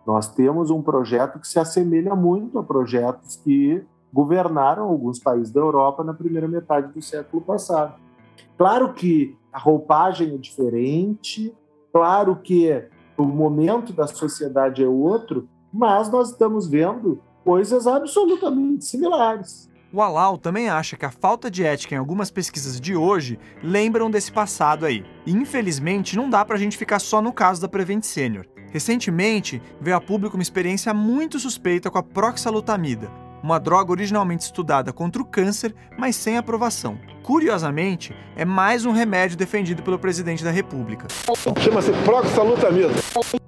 [0.06, 5.62] Nós temos um projeto que se assemelha muito a projetos que governaram alguns países da
[5.62, 7.94] Europa na primeira metade do século passado.
[8.58, 11.54] Claro que a roupagem é diferente,
[11.90, 12.86] claro que
[13.16, 19.70] o momento da sociedade é outro, mas nós estamos vendo coisas absolutamente similares.
[19.90, 24.10] O Alau também acha que a falta de ética em algumas pesquisas de hoje lembram
[24.10, 25.02] desse passado aí.
[25.24, 28.44] E infelizmente não dá pra gente ficar só no caso da Prevent Senior.
[28.70, 33.10] Recentemente, veio a público uma experiência muito suspeita com a proxalutamida,
[33.42, 36.98] uma droga originalmente estudada contra o câncer, mas sem aprovação.
[37.22, 41.06] Curiosamente, é mais um remédio defendido pelo presidente da República.
[41.62, 42.94] Chama-se proxalutamida.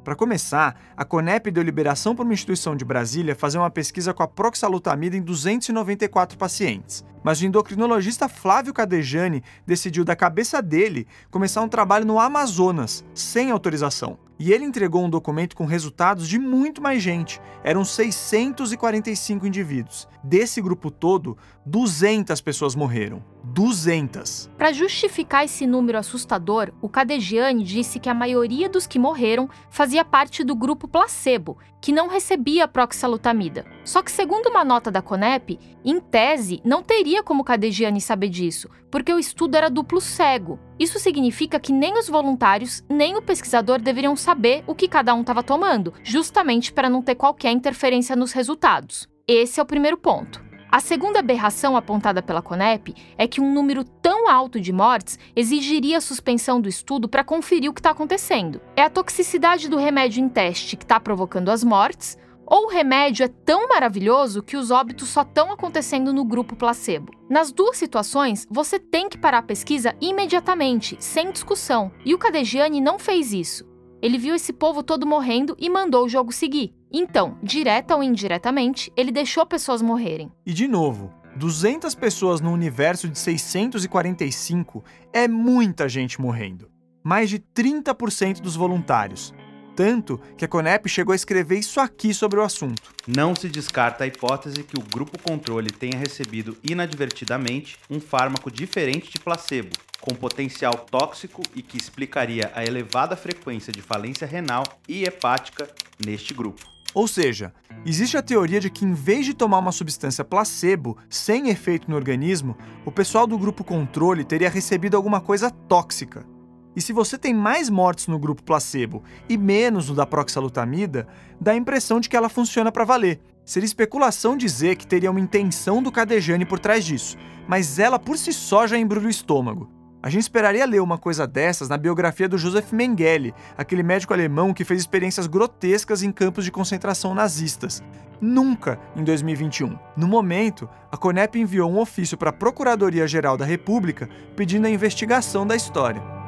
[0.05, 4.23] Para começar, a CONEP deu liberação para uma instituição de Brasília fazer uma pesquisa com
[4.23, 7.05] a proxalutamida em 294 pacientes.
[7.23, 13.51] Mas o endocrinologista Flávio Cadejani decidiu da cabeça dele começar um trabalho no Amazonas, sem
[13.51, 14.19] autorização.
[14.41, 17.39] E ele entregou um documento com resultados de muito mais gente.
[17.63, 20.09] Eram 645 indivíduos.
[20.23, 23.25] Desse grupo todo, 200 pessoas morreram.
[23.43, 24.51] 200.
[24.59, 30.05] Para justificar esse número assustador, o Cadegiani disse que a maioria dos que morreram fazia
[30.05, 33.65] parte do grupo placebo, que não recebia proxalutamida.
[33.83, 38.69] Só que, segundo uma nota da CONEP, em tese, não teria como Cadegiani saber disso,
[38.91, 40.59] porque o estudo era duplo cego.
[40.79, 45.23] Isso significa que nem os voluntários, nem o pesquisador deveriam saber o que cada um
[45.23, 49.09] estava tomando, justamente para não ter qualquer interferência nos resultados.
[49.27, 50.43] Esse é o primeiro ponto.
[50.71, 55.99] A segunda aberração apontada pela CONEP é que um número tão alto de mortes exigiria
[55.99, 58.61] a suspensão do estudo para conferir o que está acontecendo.
[58.77, 62.17] É a toxicidade do remédio em teste que está provocando as mortes
[62.51, 67.13] ou o remédio é tão maravilhoso que os óbitos só estão acontecendo no grupo placebo.
[67.29, 72.81] Nas duas situações, você tem que parar a pesquisa imediatamente, sem discussão, e o Cadegiani
[72.81, 73.70] não fez isso.
[74.03, 76.75] Ele viu esse povo todo morrendo e mandou o jogo seguir.
[76.91, 80.33] Então, direta ou indiretamente, ele deixou pessoas morrerem.
[80.45, 84.83] E de novo, 200 pessoas no universo de 645
[85.13, 86.69] é muita gente morrendo.
[87.03, 89.33] Mais de 30% dos voluntários.
[89.77, 92.93] Tanto que a Conep chegou a escrever isso aqui sobre o assunto.
[93.07, 99.11] Não se descarta a hipótese que o grupo controle tenha recebido inadvertidamente um fármaco diferente
[99.11, 105.05] de placebo, com potencial tóxico e que explicaria a elevada frequência de falência renal e
[105.05, 105.69] hepática
[106.05, 106.71] neste grupo.
[106.93, 107.53] Ou seja,
[107.87, 111.97] existe a teoria de que, em vez de tomar uma substância placebo sem efeito no
[111.97, 116.27] organismo, o pessoal do grupo controle teria recebido alguma coisa tóxica.
[116.75, 121.07] E se você tem mais mortes no grupo placebo e menos no da proxalutamida,
[121.41, 123.21] dá a impressão de que ela funciona para valer.
[123.45, 127.17] Seria especulação dizer que teria uma intenção do Cadejane por trás disso,
[127.49, 129.80] mas ela por si só já embrulha o estômago.
[130.03, 134.55] A gente esperaria ler uma coisa dessas na biografia do Josef Mengele, aquele médico alemão
[134.55, 137.83] que fez experiências grotescas em campos de concentração nazistas.
[138.19, 139.79] Nunca em 2021.
[139.97, 145.47] No momento, a Conep enviou um ofício para a Procuradoria-Geral da República pedindo a investigação
[145.47, 146.20] da história.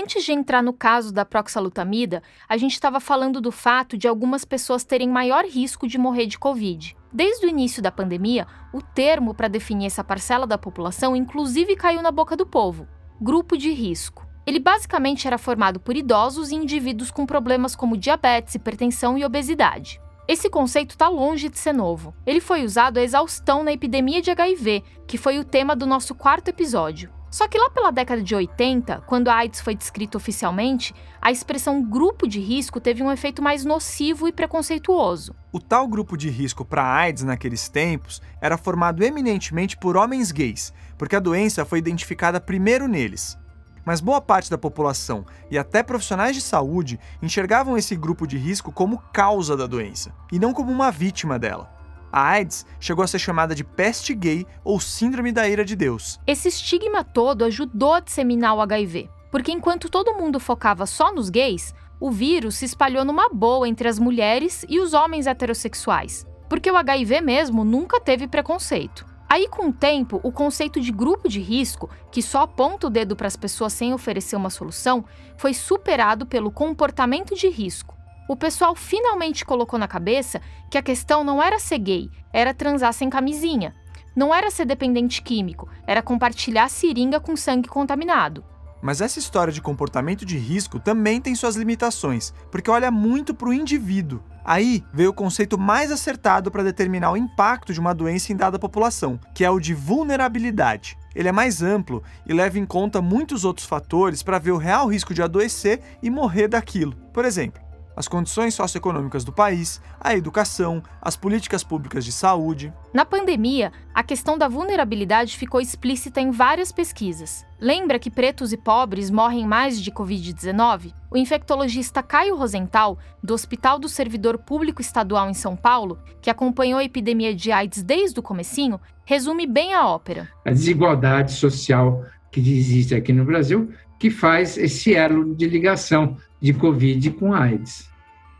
[0.00, 4.44] Antes de entrar no caso da proxalutamida, a gente estava falando do fato de algumas
[4.44, 6.96] pessoas terem maior risco de morrer de Covid.
[7.12, 12.00] Desde o início da pandemia, o termo para definir essa parcela da população inclusive caiu
[12.00, 12.86] na boca do povo:
[13.20, 14.24] grupo de risco.
[14.46, 20.00] Ele basicamente era formado por idosos e indivíduos com problemas como diabetes, hipertensão e obesidade.
[20.28, 22.14] Esse conceito está longe de ser novo.
[22.24, 26.14] Ele foi usado a exaustão na epidemia de HIV, que foi o tema do nosso
[26.14, 27.17] quarto episódio.
[27.30, 31.82] Só que lá pela década de 80, quando a AIDS foi descrita oficialmente, a expressão
[31.82, 35.34] grupo de risco teve um efeito mais nocivo e preconceituoso.
[35.52, 40.32] O tal grupo de risco para a AIDS naqueles tempos era formado eminentemente por homens
[40.32, 43.36] gays, porque a doença foi identificada primeiro neles.
[43.84, 48.72] Mas boa parte da população e até profissionais de saúde enxergavam esse grupo de risco
[48.72, 51.77] como causa da doença, e não como uma vítima dela.
[52.12, 56.18] A AIDS chegou a ser chamada de peste gay ou síndrome da ira de Deus.
[56.26, 61.28] Esse estigma todo ajudou a disseminar o HIV, porque enquanto todo mundo focava só nos
[61.28, 66.70] gays, o vírus se espalhou numa boa entre as mulheres e os homens heterossexuais, porque
[66.70, 69.04] o HIV mesmo nunca teve preconceito.
[69.28, 73.14] Aí, com o tempo, o conceito de grupo de risco, que só aponta o dedo
[73.14, 75.04] para as pessoas sem oferecer uma solução,
[75.36, 77.97] foi superado pelo comportamento de risco,
[78.28, 82.92] o pessoal finalmente colocou na cabeça que a questão não era ser gay, era transar
[82.92, 83.74] sem camisinha.
[84.14, 88.44] Não era ser dependente químico, era compartilhar seringa com sangue contaminado.
[88.80, 93.48] Mas essa história de comportamento de risco também tem suas limitações, porque olha muito para
[93.48, 94.22] o indivíduo.
[94.44, 98.58] Aí veio o conceito mais acertado para determinar o impacto de uma doença em dada
[98.58, 100.96] população, que é o de vulnerabilidade.
[101.14, 104.86] Ele é mais amplo e leva em conta muitos outros fatores para ver o real
[104.86, 106.94] risco de adoecer e morrer daquilo.
[107.12, 107.60] Por exemplo,
[107.98, 112.72] as condições socioeconômicas do país, a educação, as políticas públicas de saúde.
[112.94, 117.44] Na pandemia, a questão da vulnerabilidade ficou explícita em várias pesquisas.
[117.60, 120.92] Lembra que pretos e pobres morrem mais de Covid-19?
[121.10, 126.78] O infectologista Caio Rosenthal, do Hospital do Servidor Público Estadual em São Paulo, que acompanhou
[126.78, 130.28] a epidemia de AIDS desde o comecinho, resume bem a ópera.
[130.44, 136.52] A desigualdade social que existe aqui no Brasil, que faz esse elo de ligação de
[136.52, 137.88] Covid com AIDS.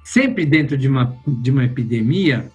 [0.05, 2.51] Sempre dentro de uma, de uma epidemia,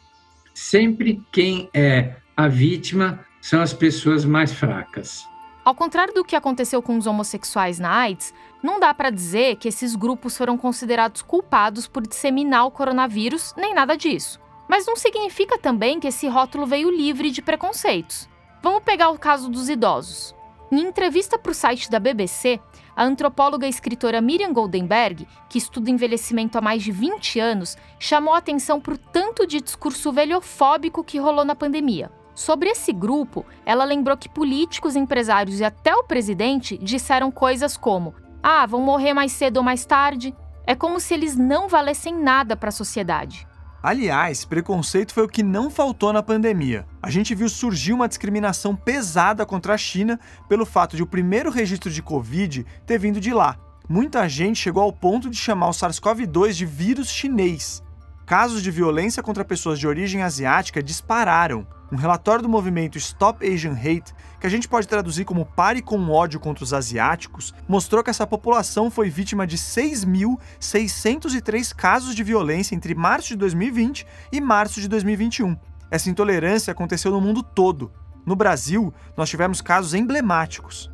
[0.53, 5.27] sempre quem é a vítima são as pessoas mais fracas.
[5.63, 9.69] Ao contrário do que aconteceu com os homossexuais na AIDS, não dá para dizer que
[9.69, 14.41] esses grupos foram considerados culpados por disseminar o coronavírus, nem nada disso.
[14.67, 18.27] Mas não significa também que esse rótulo veio livre de preconceitos.
[18.62, 20.36] Vamos pegar o caso dos idosos.
[20.71, 22.60] Em entrevista para o site da BBC,
[22.95, 28.34] a antropóloga e escritora Miriam Goldenberg, que estuda envelhecimento há mais de 20 anos, chamou
[28.34, 32.12] atenção o tanto de discurso velhofóbico que rolou na pandemia.
[32.36, 38.15] Sobre esse grupo, ela lembrou que políticos, empresários e até o presidente disseram coisas como:
[38.41, 40.36] ah, vão morrer mais cedo ou mais tarde.
[40.65, 43.48] É como se eles não valessem nada para a sociedade.
[43.84, 46.86] Aliás, preconceito foi o que não faltou na pandemia.
[47.02, 50.17] A gente viu surgir uma discriminação pesada contra a China
[50.48, 53.58] pelo fato de o primeiro registro de Covid ter vindo de lá.
[53.90, 57.84] Muita gente chegou ao ponto de chamar o SARS-CoV-2 de vírus chinês.
[58.25, 61.67] Casos de violência contra pessoas de origem asiática dispararam.
[61.94, 66.10] Um relatório do movimento Stop Asian Hate, que a gente pode traduzir como Pare com
[66.10, 72.73] ódio contra os asiáticos, mostrou que essa população foi vítima de 6.603 casos de violência
[72.73, 75.56] entre março de 2020 e março de 2021.
[75.91, 77.91] Essa intolerância aconteceu no mundo todo.
[78.26, 80.90] No Brasil, nós tivemos casos emblemáticos.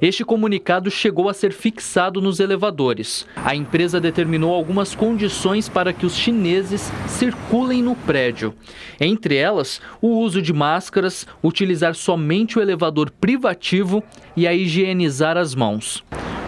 [0.00, 3.26] Este comunicado chegou a ser fixado nos elevadores.
[3.36, 8.54] A empresa determinou algumas condições para que os chineses circulem no prédio.
[9.00, 14.02] Entre elas, o uso de máscaras, utilizar somente o elevador privativo
[14.36, 16.02] e a higienizar as mãos.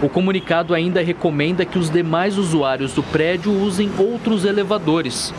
[0.04, 5.32] O comunicado ainda recomenda que os demais usuários do prédio usem outros elevadores.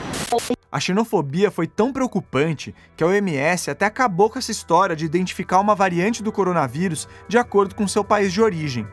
[0.72, 5.60] A xenofobia foi tão preocupante que a OMS até acabou com essa história de identificar
[5.60, 8.88] uma variante do coronavírus de acordo com seu país de origem.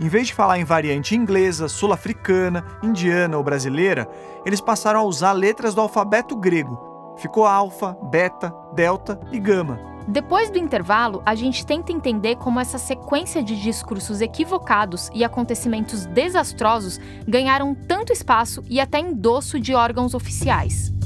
[0.00, 4.08] Em vez de falar em variante inglesa, sul-africana, indiana ou brasileira,
[4.46, 7.14] eles passaram a usar letras do alfabeto grego.
[7.18, 9.97] Ficou alfa, beta, delta e gama.
[10.08, 16.06] Depois do intervalo, a gente tenta entender como essa sequência de discursos equivocados e acontecimentos
[16.06, 20.97] desastrosos ganharam tanto espaço e até endosso de órgãos oficiais.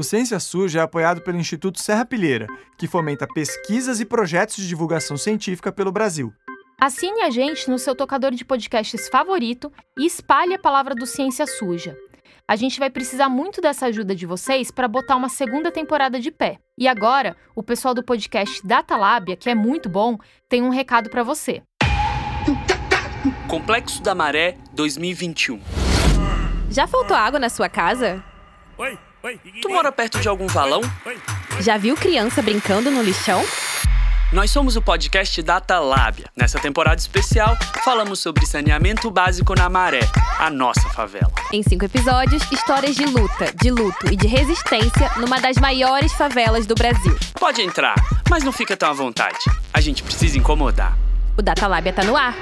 [0.00, 2.46] O Ciência Suja é apoiado pelo Instituto Serra Pilheira,
[2.78, 6.32] que fomenta pesquisas e projetos de divulgação científica pelo Brasil.
[6.80, 11.46] Assine a gente no seu tocador de podcasts favorito e espalhe a palavra do Ciência
[11.46, 11.94] Suja.
[12.48, 16.30] A gente vai precisar muito dessa ajuda de vocês para botar uma segunda temporada de
[16.30, 16.56] pé.
[16.78, 20.16] E agora, o pessoal do podcast Datalábia, que é muito bom,
[20.48, 21.62] tem um recado para você.
[23.46, 25.60] Complexo da Maré 2021.
[26.70, 28.24] Já faltou água na sua casa?
[28.78, 29.09] Oi.
[29.60, 30.80] Tu mora perto de algum valão?
[31.60, 33.44] Já viu criança brincando no lixão?
[34.32, 36.26] Nós somos o podcast Data Lábia.
[36.36, 40.00] Nessa temporada especial, falamos sobre saneamento básico na Maré,
[40.38, 41.32] a nossa favela.
[41.52, 46.64] Em cinco episódios, histórias de luta, de luto e de resistência numa das maiores favelas
[46.64, 47.18] do Brasil.
[47.38, 47.96] Pode entrar,
[48.30, 49.38] mas não fica tão à vontade.
[49.74, 50.96] A gente precisa incomodar.
[51.36, 52.34] O Data Lábia tá no ar.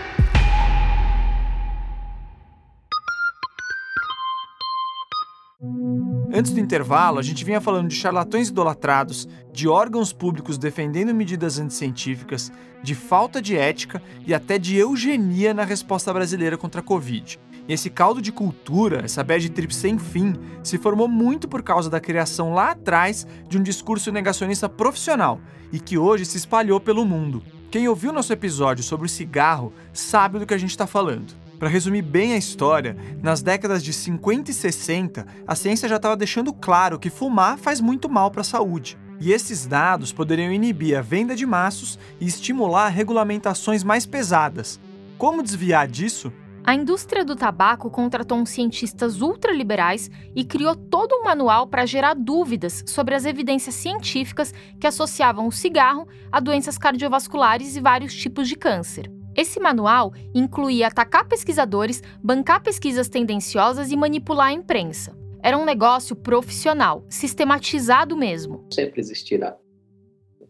[6.30, 11.58] Antes do intervalo, a gente vinha falando de charlatões idolatrados, de órgãos públicos defendendo medidas
[11.58, 12.52] anticientíficas,
[12.82, 17.40] de falta de ética e até de eugenia na resposta brasileira contra a Covid.
[17.66, 21.88] E esse caldo de cultura, essa bad trip sem fim, se formou muito por causa
[21.88, 25.40] da criação lá atrás de um discurso negacionista profissional
[25.72, 27.42] e que hoje se espalhou pelo mundo.
[27.70, 31.47] Quem ouviu nosso episódio sobre o cigarro sabe do que a gente está falando.
[31.58, 36.16] Para resumir bem a história, nas décadas de 50 e 60, a ciência já estava
[36.16, 38.96] deixando claro que fumar faz muito mal para a saúde.
[39.20, 44.78] E esses dados poderiam inibir a venda de maços e estimular regulamentações mais pesadas.
[45.16, 46.32] Como desviar disso?
[46.62, 52.14] A indústria do tabaco contratou uns cientistas ultraliberais e criou todo um manual para gerar
[52.14, 58.48] dúvidas sobre as evidências científicas que associavam o cigarro a doenças cardiovasculares e vários tipos
[58.48, 59.17] de câncer.
[59.38, 65.16] Esse manual incluía atacar pesquisadores, bancar pesquisas tendenciosas e manipular a imprensa.
[65.40, 68.66] Era um negócio profissional, sistematizado mesmo.
[68.74, 69.56] Sempre existirá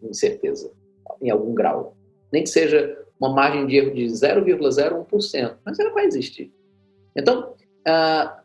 [0.01, 0.71] incerteza,
[1.21, 1.95] em algum grau.
[2.31, 6.51] Nem que seja uma margem de erro de 0,01%, mas ela vai existir.
[7.15, 7.53] Então,
[7.87, 8.41] uh,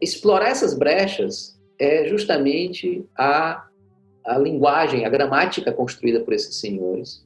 [0.00, 3.68] explorar essas brechas é justamente a,
[4.24, 7.25] a linguagem, a gramática construída por esses senhores,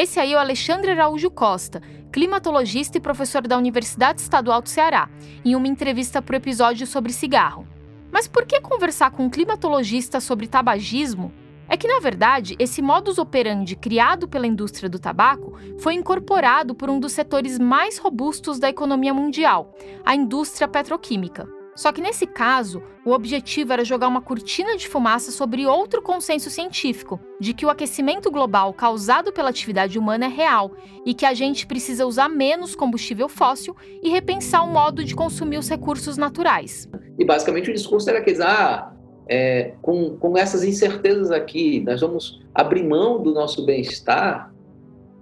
[0.00, 5.10] esse aí é o Alexandre Araújo Costa, climatologista e professor da Universidade Estadual do Ceará,
[5.44, 7.68] em uma entrevista para o episódio sobre cigarro.
[8.10, 11.30] Mas por que conversar com um climatologista sobre tabagismo?
[11.68, 16.88] É que, na verdade, esse modus operandi criado pela indústria do tabaco foi incorporado por
[16.88, 21.59] um dos setores mais robustos da economia mundial, a indústria petroquímica.
[21.80, 26.50] Só que nesse caso, o objetivo era jogar uma cortina de fumaça sobre outro consenso
[26.50, 30.72] científico, de que o aquecimento global causado pela atividade humana é real
[31.06, 35.56] e que a gente precisa usar menos combustível fóssil e repensar o modo de consumir
[35.56, 36.86] os recursos naturais.
[37.18, 38.92] E basicamente o discurso era que ah,
[39.26, 44.52] é, com, com essas incertezas aqui, nós vamos abrir mão do nosso bem-estar,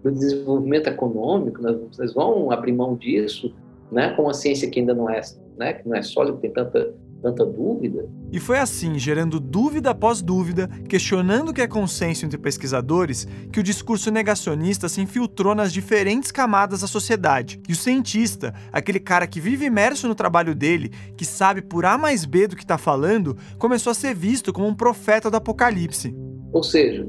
[0.02, 3.54] do desenvolvimento econômico, nós, nós vamos abrir mão disso,
[3.92, 5.22] né, com a ciência que ainda não é
[5.58, 8.08] né, que não é sólido, tem tanta, tanta dúvida.
[8.30, 13.58] E foi assim, gerando dúvida após dúvida, questionando o que é consenso entre pesquisadores, que
[13.58, 17.60] o discurso negacionista se infiltrou nas diferentes camadas da sociedade.
[17.68, 21.98] E o cientista, aquele cara que vive imerso no trabalho dele, que sabe por A
[21.98, 26.14] mais B do que está falando, começou a ser visto como um profeta do apocalipse.
[26.52, 27.08] Ou seja,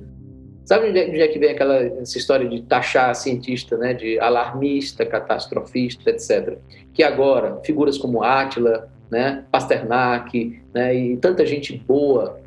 [0.69, 5.03] Sabe é, onde é que vem aquela essa história de taxar cientista, né, de alarmista,
[5.03, 6.59] catastrofista, etc.
[6.93, 12.39] Que agora figuras como Átila, né, Pasternak, né, e tanta gente boa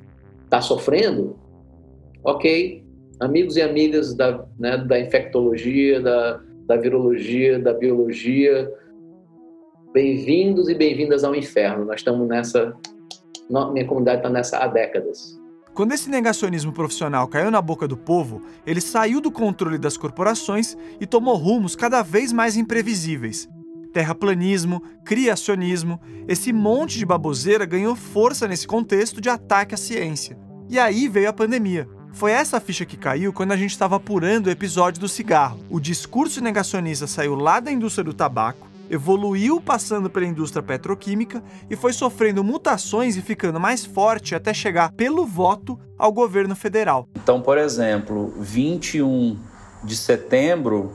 [0.44, 1.36] está sofrendo.
[2.22, 2.84] Ok,
[3.18, 8.72] amigos e amigas da, né, da infectologia, da, da virologia, da biologia,
[9.92, 11.86] bem-vindos e bem-vindas ao inferno.
[11.86, 12.72] Nós estamos nessa,
[13.72, 15.41] minha comunidade está nessa há décadas.
[15.74, 20.76] Quando esse negacionismo profissional caiu na boca do povo, ele saiu do controle das corporações
[21.00, 23.48] e tomou rumos cada vez mais imprevisíveis.
[23.90, 25.98] Terraplanismo, criacionismo,
[26.28, 30.38] esse monte de baboseira ganhou força nesse contexto de ataque à ciência.
[30.68, 31.88] E aí veio a pandemia.
[32.12, 35.60] Foi essa ficha que caiu quando a gente estava apurando o episódio do cigarro.
[35.70, 41.76] O discurso negacionista saiu lá da indústria do tabaco, evoluiu passando pela indústria petroquímica e
[41.76, 47.08] foi sofrendo mutações e ficando mais forte até chegar pelo voto ao governo federal.
[47.14, 49.38] Então, por exemplo, 21
[49.82, 50.92] de setembro,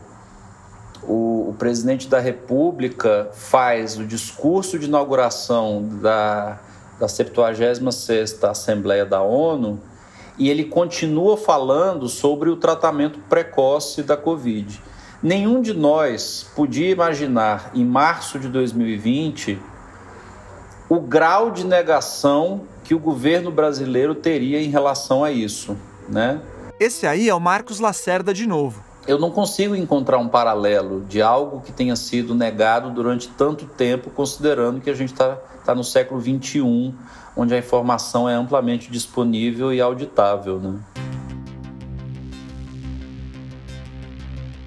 [1.04, 6.60] o, o presidente da República faz o discurso de inauguração da,
[7.00, 9.80] da 76ª Assembleia da ONU
[10.38, 14.82] e ele continua falando sobre o tratamento precoce da Covid.
[15.22, 19.60] Nenhum de nós podia imaginar em março de 2020
[20.88, 25.76] o grau de negação que o governo brasileiro teria em relação a isso,
[26.08, 26.40] né?
[26.80, 28.84] Esse aí é o Marcos Lacerda de novo.
[29.08, 34.12] Eu não consigo encontrar um paralelo de algo que tenha sido negado durante tanto tempo,
[34.12, 36.94] considerando que a gente está tá no século XXI,
[37.36, 40.80] onde a informação é amplamente disponível e auditável, né?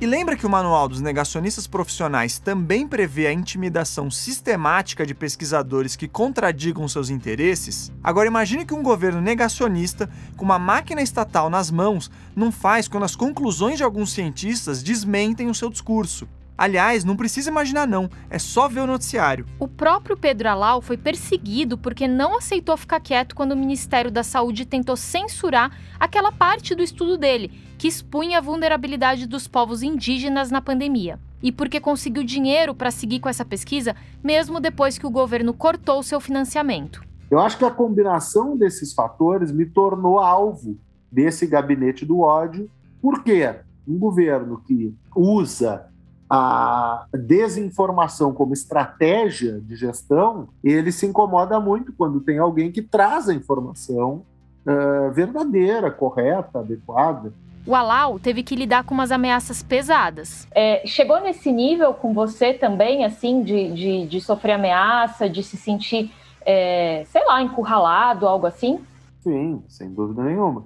[0.01, 5.95] E lembra que o Manual dos Negacionistas Profissionais também prevê a intimidação sistemática de pesquisadores
[5.95, 7.93] que contradigam seus interesses?
[8.03, 13.05] Agora imagine que um governo negacionista, com uma máquina estatal nas mãos, não faz quando
[13.05, 16.27] as conclusões de alguns cientistas desmentem o seu discurso.
[16.61, 19.47] Aliás, não precisa imaginar não, é só ver o noticiário.
[19.59, 24.23] O próprio Pedro Alau foi perseguido porque não aceitou ficar quieto quando o Ministério da
[24.23, 30.51] Saúde tentou censurar aquela parte do estudo dele, que expunha a vulnerabilidade dos povos indígenas
[30.51, 31.19] na pandemia.
[31.43, 36.03] E porque conseguiu dinheiro para seguir com essa pesquisa, mesmo depois que o governo cortou
[36.03, 37.03] seu financiamento.
[37.31, 40.79] Eu acho que a combinação desses fatores me tornou alvo
[41.11, 43.51] desse gabinete do ódio, porque
[43.89, 45.90] um governo que usa
[46.31, 53.29] a desinformação como estratégia de gestão, ele se incomoda muito quando tem alguém que traz
[53.29, 54.23] a informação
[54.65, 57.33] uh, verdadeira, correta, adequada.
[57.67, 60.47] O Alau teve que lidar com umas ameaças pesadas.
[60.53, 65.57] É, chegou nesse nível com você também, assim, de, de, de sofrer ameaça, de se
[65.57, 66.13] sentir,
[66.47, 68.81] é, sei lá, encurralado, algo assim?
[69.19, 70.65] Sim, sem dúvida nenhuma.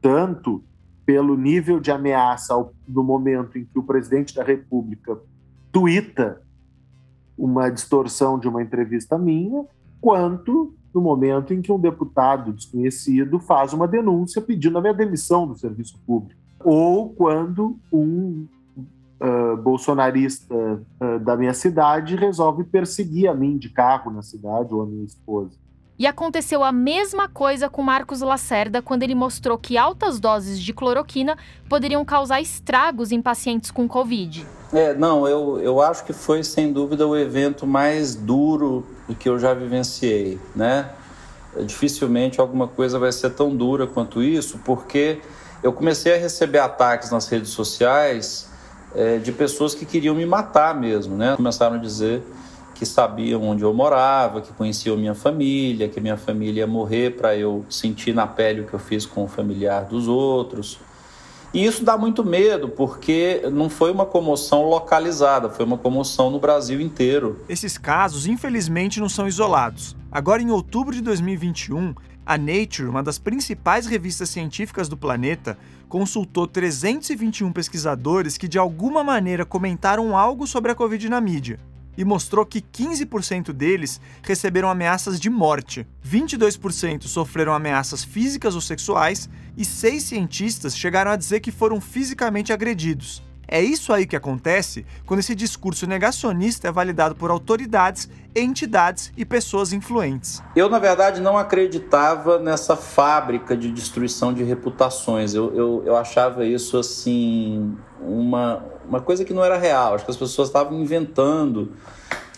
[0.00, 0.64] Tanto
[1.04, 5.18] pelo nível de ameaça ao, no momento em que o presidente da República
[5.70, 6.40] tuita
[7.36, 9.64] uma distorção de uma entrevista minha,
[10.00, 15.46] quanto no momento em que um deputado desconhecido faz uma denúncia pedindo a minha demissão
[15.46, 18.46] do serviço público, ou quando um
[19.20, 24.82] uh, bolsonarista uh, da minha cidade resolve perseguir a mim de carro na cidade ou
[24.82, 25.61] a minha esposa.
[26.02, 30.72] E aconteceu a mesma coisa com Marcos Lacerda quando ele mostrou que altas doses de
[30.72, 31.38] cloroquina
[31.68, 34.44] poderiam causar estragos em pacientes com Covid.
[34.72, 38.84] É, não, eu, eu acho que foi sem dúvida o evento mais duro
[39.20, 40.90] que eu já vivenciei, né?
[41.64, 45.20] Dificilmente alguma coisa vai ser tão dura quanto isso, porque
[45.62, 48.50] eu comecei a receber ataques nas redes sociais
[48.92, 51.36] é, de pessoas que queriam me matar mesmo, né?
[51.36, 52.24] Começaram a dizer
[52.74, 57.36] que sabiam onde eu morava, que conheciam minha família, que minha família ia morrer para
[57.36, 60.78] eu sentir na pele o que eu fiz com o familiar dos outros.
[61.54, 66.40] E isso dá muito medo, porque não foi uma comoção localizada, foi uma comoção no
[66.40, 67.44] Brasil inteiro.
[67.46, 69.94] Esses casos, infelizmente, não são isolados.
[70.10, 71.94] Agora, em outubro de 2021,
[72.24, 75.58] a Nature, uma das principais revistas científicas do planeta,
[75.90, 81.60] consultou 321 pesquisadores que de alguma maneira comentaram algo sobre a Covid na mídia
[81.96, 89.28] e mostrou que 15% deles receberam ameaças de morte, 22% sofreram ameaças físicas ou sexuais
[89.56, 93.22] e seis cientistas chegaram a dizer que foram fisicamente agredidos.
[93.46, 99.24] É isso aí que acontece quando esse discurso negacionista é validado por autoridades, entidades e
[99.24, 100.42] pessoas influentes.
[100.56, 105.34] Eu, na verdade, não acreditava nessa fábrica de destruição de reputações.
[105.34, 109.94] Eu, eu, eu achava isso assim uma, uma coisa que não era real.
[109.94, 111.72] Acho que as pessoas estavam inventando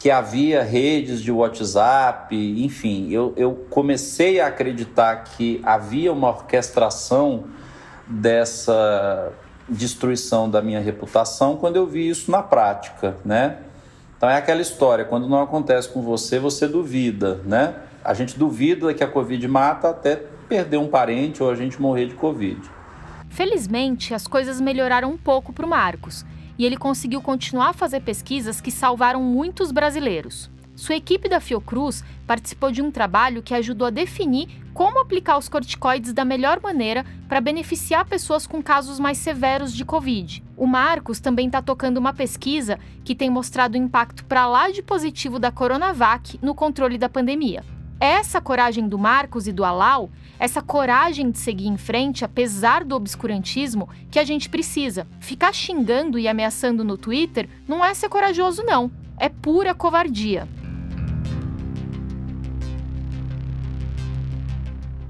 [0.05, 7.45] que havia redes de WhatsApp, enfim, eu, eu comecei a acreditar que havia uma orquestração
[8.07, 9.33] dessa
[9.69, 13.59] destruição da minha reputação quando eu vi isso na prática, né?
[14.17, 17.75] Então é aquela história, quando não acontece com você, você duvida, né?
[18.03, 20.17] A gente duvida que a Covid mata até
[20.49, 22.61] perder um parente ou a gente morrer de Covid.
[23.31, 26.25] Felizmente, as coisas melhoraram um pouco para o Marcos
[26.57, 30.51] e ele conseguiu continuar a fazer pesquisas que salvaram muitos brasileiros.
[30.77, 35.49] Sua equipe da Fiocruz participou de um trabalho que ajudou a definir como aplicar os
[35.49, 40.43] corticoides da melhor maneira para beneficiar pessoas com casos mais severos de Covid.
[40.57, 44.83] O Marcos também está tocando uma pesquisa que tem mostrado o impacto para lá de
[44.83, 47.65] positivo da Coronavac no controle da pandemia.
[48.01, 50.11] Essa coragem do Marcos e do Alau,
[50.41, 55.07] essa coragem de seguir em frente apesar do obscurantismo que a gente precisa.
[55.21, 58.91] Ficar xingando e ameaçando no Twitter não é ser corajoso, não.
[59.17, 60.49] É pura covardia.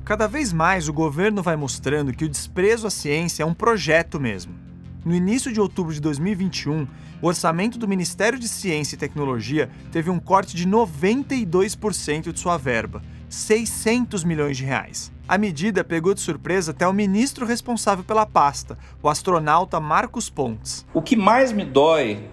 [0.05, 4.21] Cada vez mais o governo vai mostrando que o desprezo à ciência é um projeto
[4.21, 4.55] mesmo.
[5.03, 6.87] No início de outubro de 2021,
[7.23, 12.59] o orçamento do Ministério de Ciência e Tecnologia teve um corte de 92% de sua
[12.59, 13.01] verba,
[13.31, 15.11] 600 milhões de reais.
[15.27, 20.85] A medida pegou de surpresa até o ministro responsável pela pasta, o astronauta Marcos Pontes.
[20.93, 22.29] O que mais me dói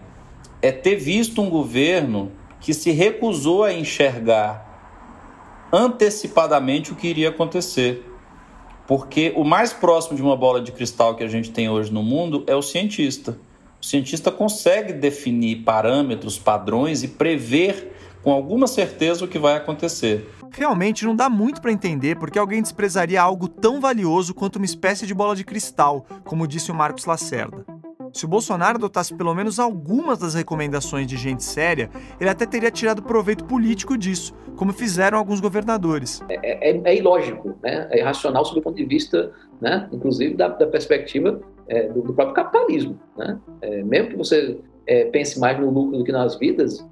[0.62, 4.71] é ter visto um governo que se recusou a enxergar
[5.72, 8.06] antecipadamente o que iria acontecer.
[8.88, 12.04] Porque o mais próximo de uma bola de cristal que a gente tem hoje no
[12.04, 13.38] mundo é o cientista.
[13.82, 20.30] O cientista consegue definir parâmetros, padrões e prever com alguma certeza o que vai acontecer.
[20.52, 25.08] Realmente não dá muito para entender porque alguém desprezaria algo tão valioso quanto uma espécie
[25.08, 27.81] de bola de cristal, como disse o Marcos Lacerda.
[28.14, 31.90] Se o Bolsonaro adotasse pelo menos algumas das recomendações de gente séria,
[32.20, 36.22] ele até teria tirado proveito político disso, como fizeram alguns governadores.
[36.30, 37.88] É, é, é ilógico, né?
[37.90, 39.32] é irracional sob o ponto de vista,
[39.62, 39.88] né?
[39.92, 43.00] inclusive da, da perspectiva é, do, do, próprio capitalismo.
[43.18, 43.40] Né?
[43.62, 46.86] É, mesmo que você é, pense mais no lucro do que nas vidas,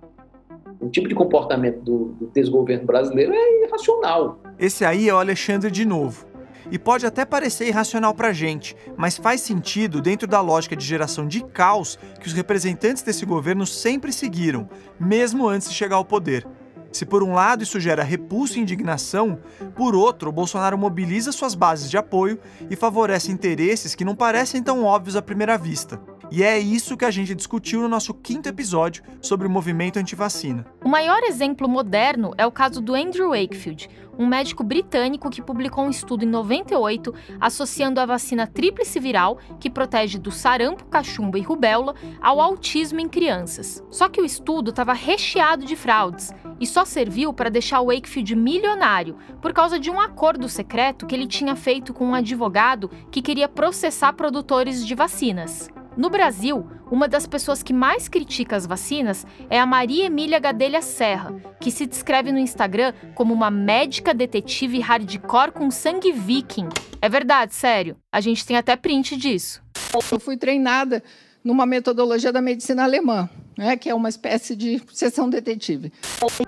[0.80, 4.40] o tipo de comportamento do, do desgoverno brasileiro é irracional.
[4.58, 6.29] Esse aí é o Alexandre de novo.
[6.72, 11.28] E pode até parecer irracional para gente, mas faz sentido dentro da lógica de geração
[11.28, 16.48] de caos que os representantes desse governo sempre seguiram, mesmo antes de chegar ao poder.
[16.92, 19.40] Se por um lado isso gera repulso e indignação,
[19.76, 22.40] por outro, Bolsonaro mobiliza suas bases de apoio
[22.70, 26.02] e favorece interesses que não parecem tão óbvios à primeira vista.
[26.32, 30.64] E é isso que a gente discutiu no nosso quinto episódio sobre o movimento antivacina.
[30.84, 35.86] O maior exemplo moderno é o caso do Andrew Wakefield, um médico britânico que publicou
[35.86, 41.42] um estudo em 98 associando a vacina tríplice viral, que protege do sarampo, cachumba e
[41.42, 43.84] rubéola, ao autismo em crianças.
[43.90, 49.16] Só que o estudo estava recheado de fraudes e só serviu para deixar Wakefield milionário
[49.42, 53.48] por causa de um acordo secreto que ele tinha feito com um advogado que queria
[53.48, 55.70] processar produtores de vacinas.
[56.00, 60.82] No Brasil, uma das pessoas que mais critica as vacinas é a Maria Emília Gadelha
[60.82, 66.70] Serra, que se descreve no Instagram como uma médica detetive hardcore com sangue viking.
[67.02, 67.98] É verdade, sério.
[68.10, 69.62] A gente tem até print disso.
[70.10, 71.04] Eu fui treinada
[71.44, 75.92] numa metodologia da medicina alemã, né, que é uma espécie de sessão detetive.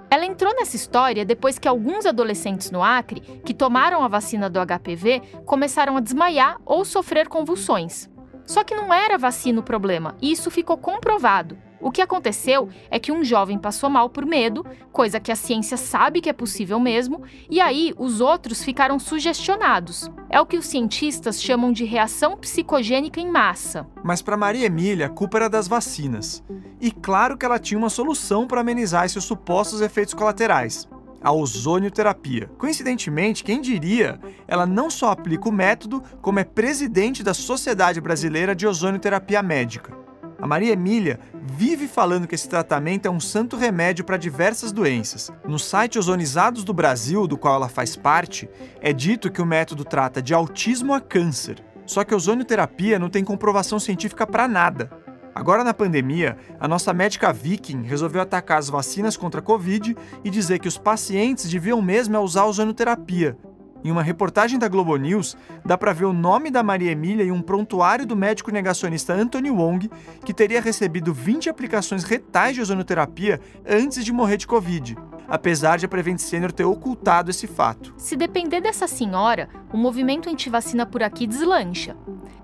[0.10, 4.60] Ela entrou nessa história depois que alguns adolescentes no Acre, que tomaram a vacina do
[4.60, 8.10] HPV, começaram a desmaiar ou sofrer convulsões.
[8.52, 11.58] Só que não era vacina o problema, e isso ficou comprovado.
[11.80, 15.78] O que aconteceu é que um jovem passou mal por medo, coisa que a ciência
[15.78, 20.12] sabe que é possível mesmo, e aí os outros ficaram sugestionados.
[20.30, 23.88] É o que os cientistas chamam de reação psicogênica em massa.
[24.04, 26.44] Mas para Maria Emília, a culpa era das vacinas.
[26.82, 30.90] E claro que ela tinha uma solução para amenizar esses supostos efeitos colaterais
[31.22, 32.50] a ozonioterapia.
[32.58, 38.56] Coincidentemente, quem diria, ela não só aplica o método, como é presidente da Sociedade Brasileira
[38.56, 40.02] de Ozonioterapia Médica.
[40.42, 45.32] A Maria Emília vive falando que esse tratamento é um santo remédio para diversas doenças.
[45.48, 48.50] No site Ozonizados do Brasil, do qual ela faz parte,
[48.82, 51.64] é dito que o método trata de autismo a câncer.
[51.86, 54.90] Só que a ozonioterapia não tem comprovação científica para nada.
[55.34, 60.30] Agora na pandemia, a nossa médica Viking resolveu atacar as vacinas contra a Covid e
[60.30, 63.38] dizer que os pacientes deviam mesmo usar ozonoterapia.
[63.84, 67.32] Em uma reportagem da Globo News, dá para ver o nome da Maria Emília e
[67.32, 69.90] um prontuário do médico negacionista Anthony Wong,
[70.24, 74.96] que teria recebido 20 aplicações retais de ozonoterapia antes de morrer de Covid,
[75.28, 77.94] apesar de a Prevent Senior ter ocultado esse fato.
[77.98, 81.96] Se depender dessa senhora, o movimento antivacina por aqui deslancha.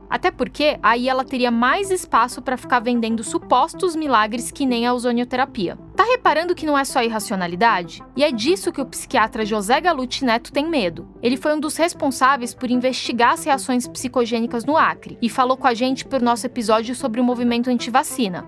[0.10, 4.94] Até porque aí ela teria mais espaço para ficar vendendo supostos milagres que nem a
[4.94, 5.78] ozonioterapia.
[5.96, 8.04] Tá reparando que não é só irracionalidade?
[8.16, 11.08] E é disso que o psiquiatra José Galute Neto tem medo.
[11.22, 15.68] Ele foi um dos responsáveis por investigar as reações psicogênicas no Acre e falou com
[15.68, 18.46] a gente por nosso episódio sobre o movimento antivacina.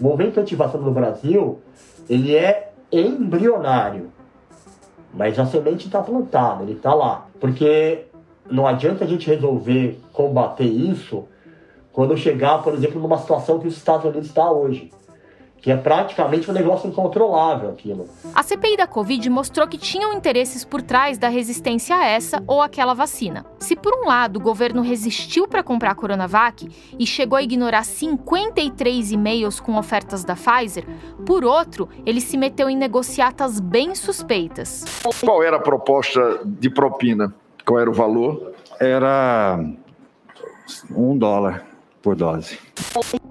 [0.00, 1.60] O movimento antivacina no Brasil,
[2.08, 4.12] ele é embrionário.
[5.12, 7.26] Mas a semente está plantada, ele está lá.
[7.40, 8.06] Porque
[8.50, 11.24] não adianta a gente resolver combater isso
[11.92, 14.90] quando chegar, por exemplo, numa situação que os Estados Unidos está hoje
[15.60, 18.08] que é praticamente um negócio incontrolável aquilo.
[18.34, 22.62] A CPI da Covid mostrou que tinham interesses por trás da resistência a essa ou
[22.62, 23.44] aquela vacina.
[23.58, 26.66] Se por um lado o governo resistiu para comprar a Coronavac
[26.98, 30.86] e chegou a ignorar 53 e-mails com ofertas da Pfizer,
[31.26, 34.84] por outro, ele se meteu em negociatas bem suspeitas.
[35.20, 37.34] Qual era a proposta de propina?
[37.70, 38.52] Qual era o valor?
[38.80, 39.64] Era
[40.90, 41.64] um dólar
[42.02, 42.58] por dose.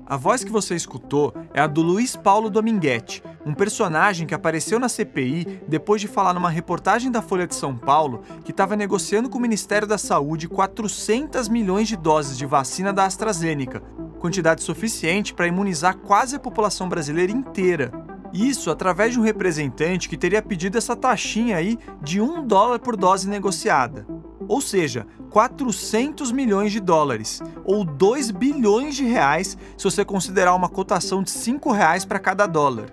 [0.05, 4.79] A voz que você escutou é a do Luiz Paulo Dominguete, um personagem que apareceu
[4.79, 9.29] na CPI depois de falar numa reportagem da Folha de São Paulo que estava negociando
[9.29, 13.81] com o Ministério da Saúde 400 milhões de doses de vacina da AstraZeneca,
[14.19, 17.91] quantidade suficiente para imunizar quase a população brasileira inteira.
[18.31, 22.95] Isso através de um representante que teria pedido essa taxinha aí de um dólar por
[22.95, 24.07] dose negociada
[24.49, 30.67] ou seja, 400 milhões de dólares, ou 2 bilhões de reais se você considerar uma
[30.67, 32.87] cotação de 5 reais para cada dólar.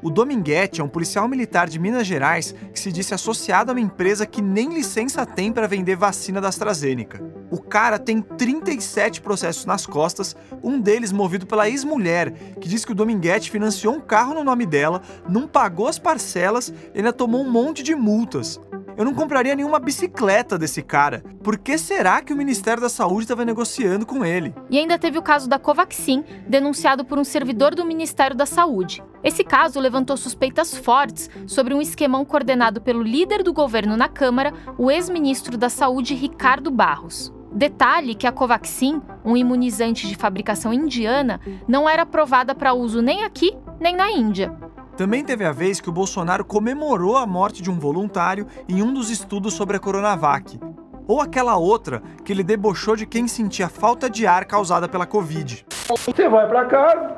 [0.00, 3.80] O Dominguete é um policial militar de Minas Gerais que se disse associado a uma
[3.80, 7.22] empresa que nem licença tem para vender vacina da AstraZeneca.
[7.50, 12.92] O cara tem 37 processos nas costas, um deles movido pela ex-mulher, que diz que
[12.92, 17.42] o Dominguete financiou um carro no nome dela, não pagou as parcelas e ainda tomou
[17.42, 18.60] um monte de multas.
[18.96, 21.22] Eu não compraria nenhuma bicicleta desse cara.
[21.42, 24.54] Por que será que o Ministério da Saúde estava negociando com ele?
[24.70, 29.02] E ainda teve o caso da Covaxin, denunciado por um servidor do Ministério da Saúde.
[29.24, 34.52] Esse caso levantou suspeitas fortes sobre um esquemão coordenado pelo líder do governo na Câmara,
[34.76, 37.32] o ex-ministro da Saúde Ricardo Barros.
[37.54, 43.24] Detalhe que a Covaxin, um imunizante de fabricação indiana, não era aprovada para uso nem
[43.24, 44.52] aqui nem na Índia.
[44.96, 48.92] Também teve a vez que o Bolsonaro comemorou a morte de um voluntário em um
[48.92, 50.60] dos estudos sobre a Coronavac.
[51.08, 55.64] Ou aquela outra que ele debochou de quem sentia falta de ar causada pela Covid.
[55.88, 57.16] Você vai para casa,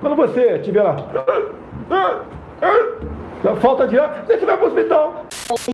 [0.00, 0.96] quando você estiver lá,
[3.60, 5.26] falta de ar, você vai para o hospital.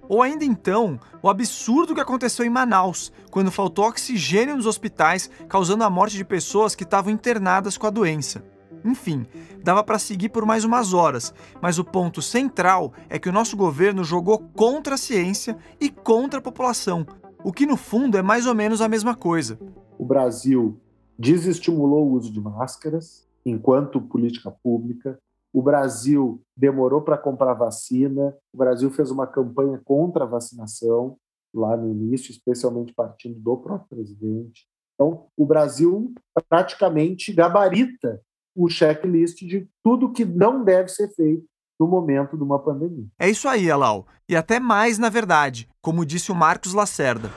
[0.08, 5.84] Ou ainda então, o absurdo que aconteceu em Manaus, quando faltou oxigênio nos hospitais, causando
[5.84, 8.42] a morte de pessoas que estavam internadas com a doença.
[8.84, 9.26] Enfim,
[9.62, 13.56] dava para seguir por mais umas horas, mas o ponto central é que o nosso
[13.56, 17.06] governo jogou contra a ciência e contra a população,
[17.44, 19.58] o que no fundo é mais ou menos a mesma coisa.
[19.98, 20.80] O Brasil
[21.18, 25.18] desestimulou o uso de máscaras enquanto política pública.
[25.52, 28.34] O Brasil demorou para comprar vacina.
[28.52, 31.16] O Brasil fez uma campanha contra a vacinação
[31.52, 34.66] lá no início, especialmente partindo do próprio presidente.
[34.94, 36.12] Então, o Brasil
[36.48, 38.20] praticamente gabarita
[38.58, 41.44] o checklist de tudo que não deve ser feito
[41.78, 43.06] no momento de uma pandemia.
[43.16, 44.04] É isso aí, Alau.
[44.28, 47.30] E até mais, na verdade, como disse o Marcos Lacerda.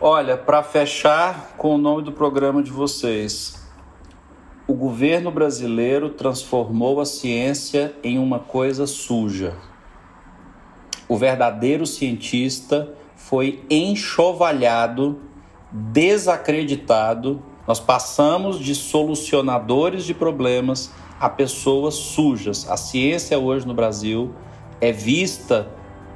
[0.00, 3.60] Olha, para fechar com o nome do programa de vocês,
[4.68, 9.56] o governo brasileiro transformou a ciência em uma coisa suja.
[11.08, 15.20] O verdadeiro cientista foi enxovalhado,
[15.72, 20.90] desacreditado nós passamos de solucionadores de problemas
[21.20, 22.68] a pessoas sujas.
[22.68, 24.34] A ciência hoje no Brasil
[24.80, 25.70] é vista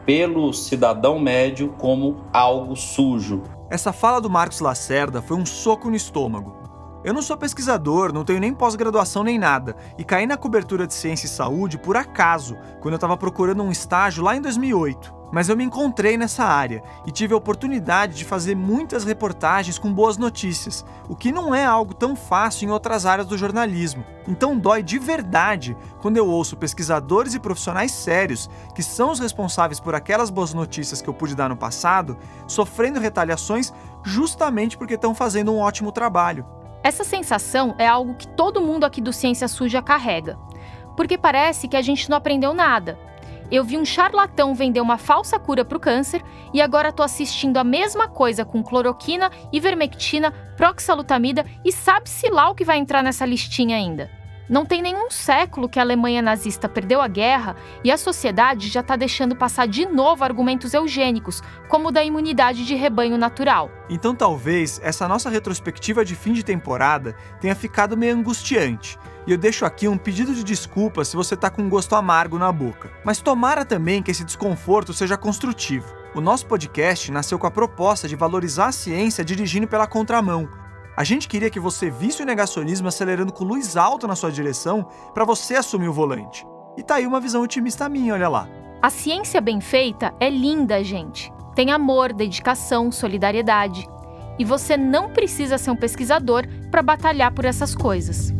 [0.04, 3.42] pelo cidadão médio como algo sujo.
[3.70, 6.56] Essa fala do Marcos Lacerda foi um soco no estômago.
[7.04, 10.94] Eu não sou pesquisador, não tenho nem pós-graduação nem nada, e caí na cobertura de
[10.94, 15.15] ciência e saúde por acaso, quando eu estava procurando um estágio lá em 2008.
[15.32, 19.92] Mas eu me encontrei nessa área e tive a oportunidade de fazer muitas reportagens com
[19.92, 24.04] boas notícias, o que não é algo tão fácil em outras áreas do jornalismo.
[24.28, 29.80] Então dói de verdade quando eu ouço pesquisadores e profissionais sérios, que são os responsáveis
[29.80, 32.16] por aquelas boas notícias que eu pude dar no passado,
[32.46, 33.72] sofrendo retaliações
[34.04, 36.46] justamente porque estão fazendo um ótimo trabalho.
[36.82, 40.38] Essa sensação é algo que todo mundo aqui do Ciência Suja carrega.
[40.96, 42.98] Porque parece que a gente não aprendeu nada,
[43.50, 46.22] eu vi um charlatão vender uma falsa cura para o câncer
[46.52, 52.54] e agora estou assistindo a mesma coisa com cloroquina, ivermectina, proxalutamida e sabe-se lá o
[52.54, 54.10] que vai entrar nessa listinha ainda.
[54.48, 58.78] Não tem nenhum século que a Alemanha nazista perdeu a guerra e a sociedade já
[58.78, 63.68] está deixando passar de novo argumentos eugênicos, como o da imunidade de rebanho natural.
[63.90, 68.96] Então talvez essa nossa retrospectiva de fim de temporada tenha ficado meio angustiante.
[69.26, 72.38] E eu deixo aqui um pedido de desculpa se você está com um gosto amargo
[72.38, 72.92] na boca.
[73.04, 75.92] Mas tomara também que esse desconforto seja construtivo.
[76.14, 80.48] O nosso podcast nasceu com a proposta de valorizar a ciência dirigindo pela contramão
[80.96, 84.88] a gente queria que você visse o negacionismo acelerando com luz alta na sua direção
[85.12, 86.46] para você assumir o volante.
[86.74, 88.48] E tá aí uma visão otimista minha, olha lá.
[88.80, 91.30] A ciência bem feita é linda, gente.
[91.54, 93.86] Tem amor, dedicação, solidariedade.
[94.38, 98.32] E você não precisa ser um pesquisador para batalhar por essas coisas.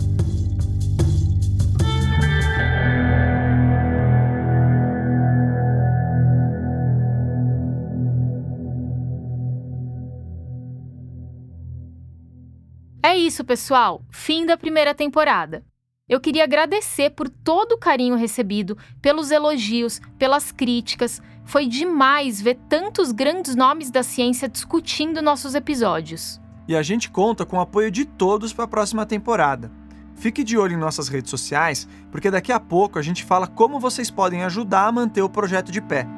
[13.06, 14.02] É isso, pessoal.
[14.10, 15.64] Fim da primeira temporada.
[16.08, 21.22] Eu queria agradecer por todo o carinho recebido, pelos elogios, pelas críticas.
[21.44, 26.40] Foi demais ver tantos grandes nomes da ciência discutindo nossos episódios.
[26.66, 29.70] E a gente conta com o apoio de todos para a próxima temporada.
[30.16, 33.78] Fique de olho em nossas redes sociais, porque daqui a pouco a gente fala como
[33.78, 36.08] vocês podem ajudar a manter o projeto de pé.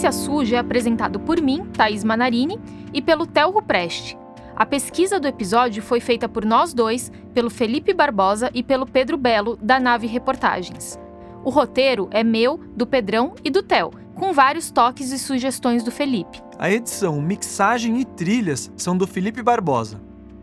[0.00, 2.58] Ciência Suja é apresentado por mim, Thaís Manarini,
[2.90, 4.16] e pelo Telro Preste.
[4.56, 9.18] A pesquisa do episódio foi feita por nós dois, pelo Felipe Barbosa e pelo Pedro
[9.18, 10.98] Belo, da Nave Reportagens.
[11.44, 15.90] O roteiro é meu, do Pedrão e do Tel, com vários toques e sugestões do
[15.90, 16.42] Felipe.
[16.58, 20.00] A edição, mixagem e trilhas são do Felipe Barbosa.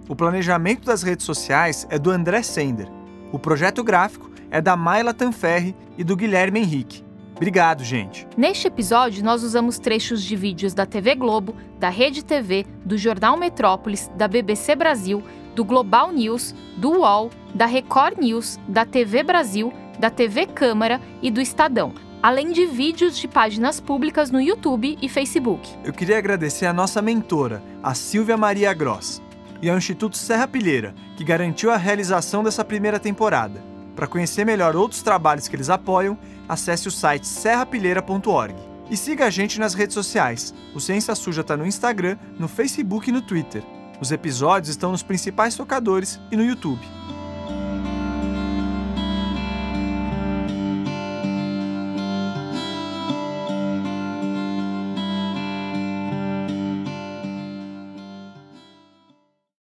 [0.07, 2.87] O planejamento das redes sociais é do André Sender.
[3.31, 7.06] O projeto gráfico é da Mayla Tanferri e do Guilherme Henrique.
[7.37, 8.27] Obrigado, gente.
[8.35, 13.37] Neste episódio, nós usamos trechos de vídeos da TV Globo, da Rede TV, do Jornal
[13.37, 15.23] Metrópolis, da BBC Brasil,
[15.55, 21.29] do Global News, do UOL, da Record News, da TV Brasil, da TV Câmara e
[21.29, 25.69] do Estadão, além de vídeos de páginas públicas no YouTube e Facebook.
[25.83, 29.21] Eu queria agradecer a nossa mentora, a Silvia Maria Gross,
[29.61, 33.63] e ao Instituto Serra Pilheira, que garantiu a realização dessa primeira temporada.
[33.95, 36.17] Para conhecer melhor outros trabalhos que eles apoiam,
[36.47, 38.55] acesse o site serrapilheira.org.
[38.89, 40.53] E siga a gente nas redes sociais.
[40.73, 43.63] O Ciência Suja está no Instagram, no Facebook e no Twitter.
[43.99, 46.96] Os episódios estão nos principais tocadores e no YouTube.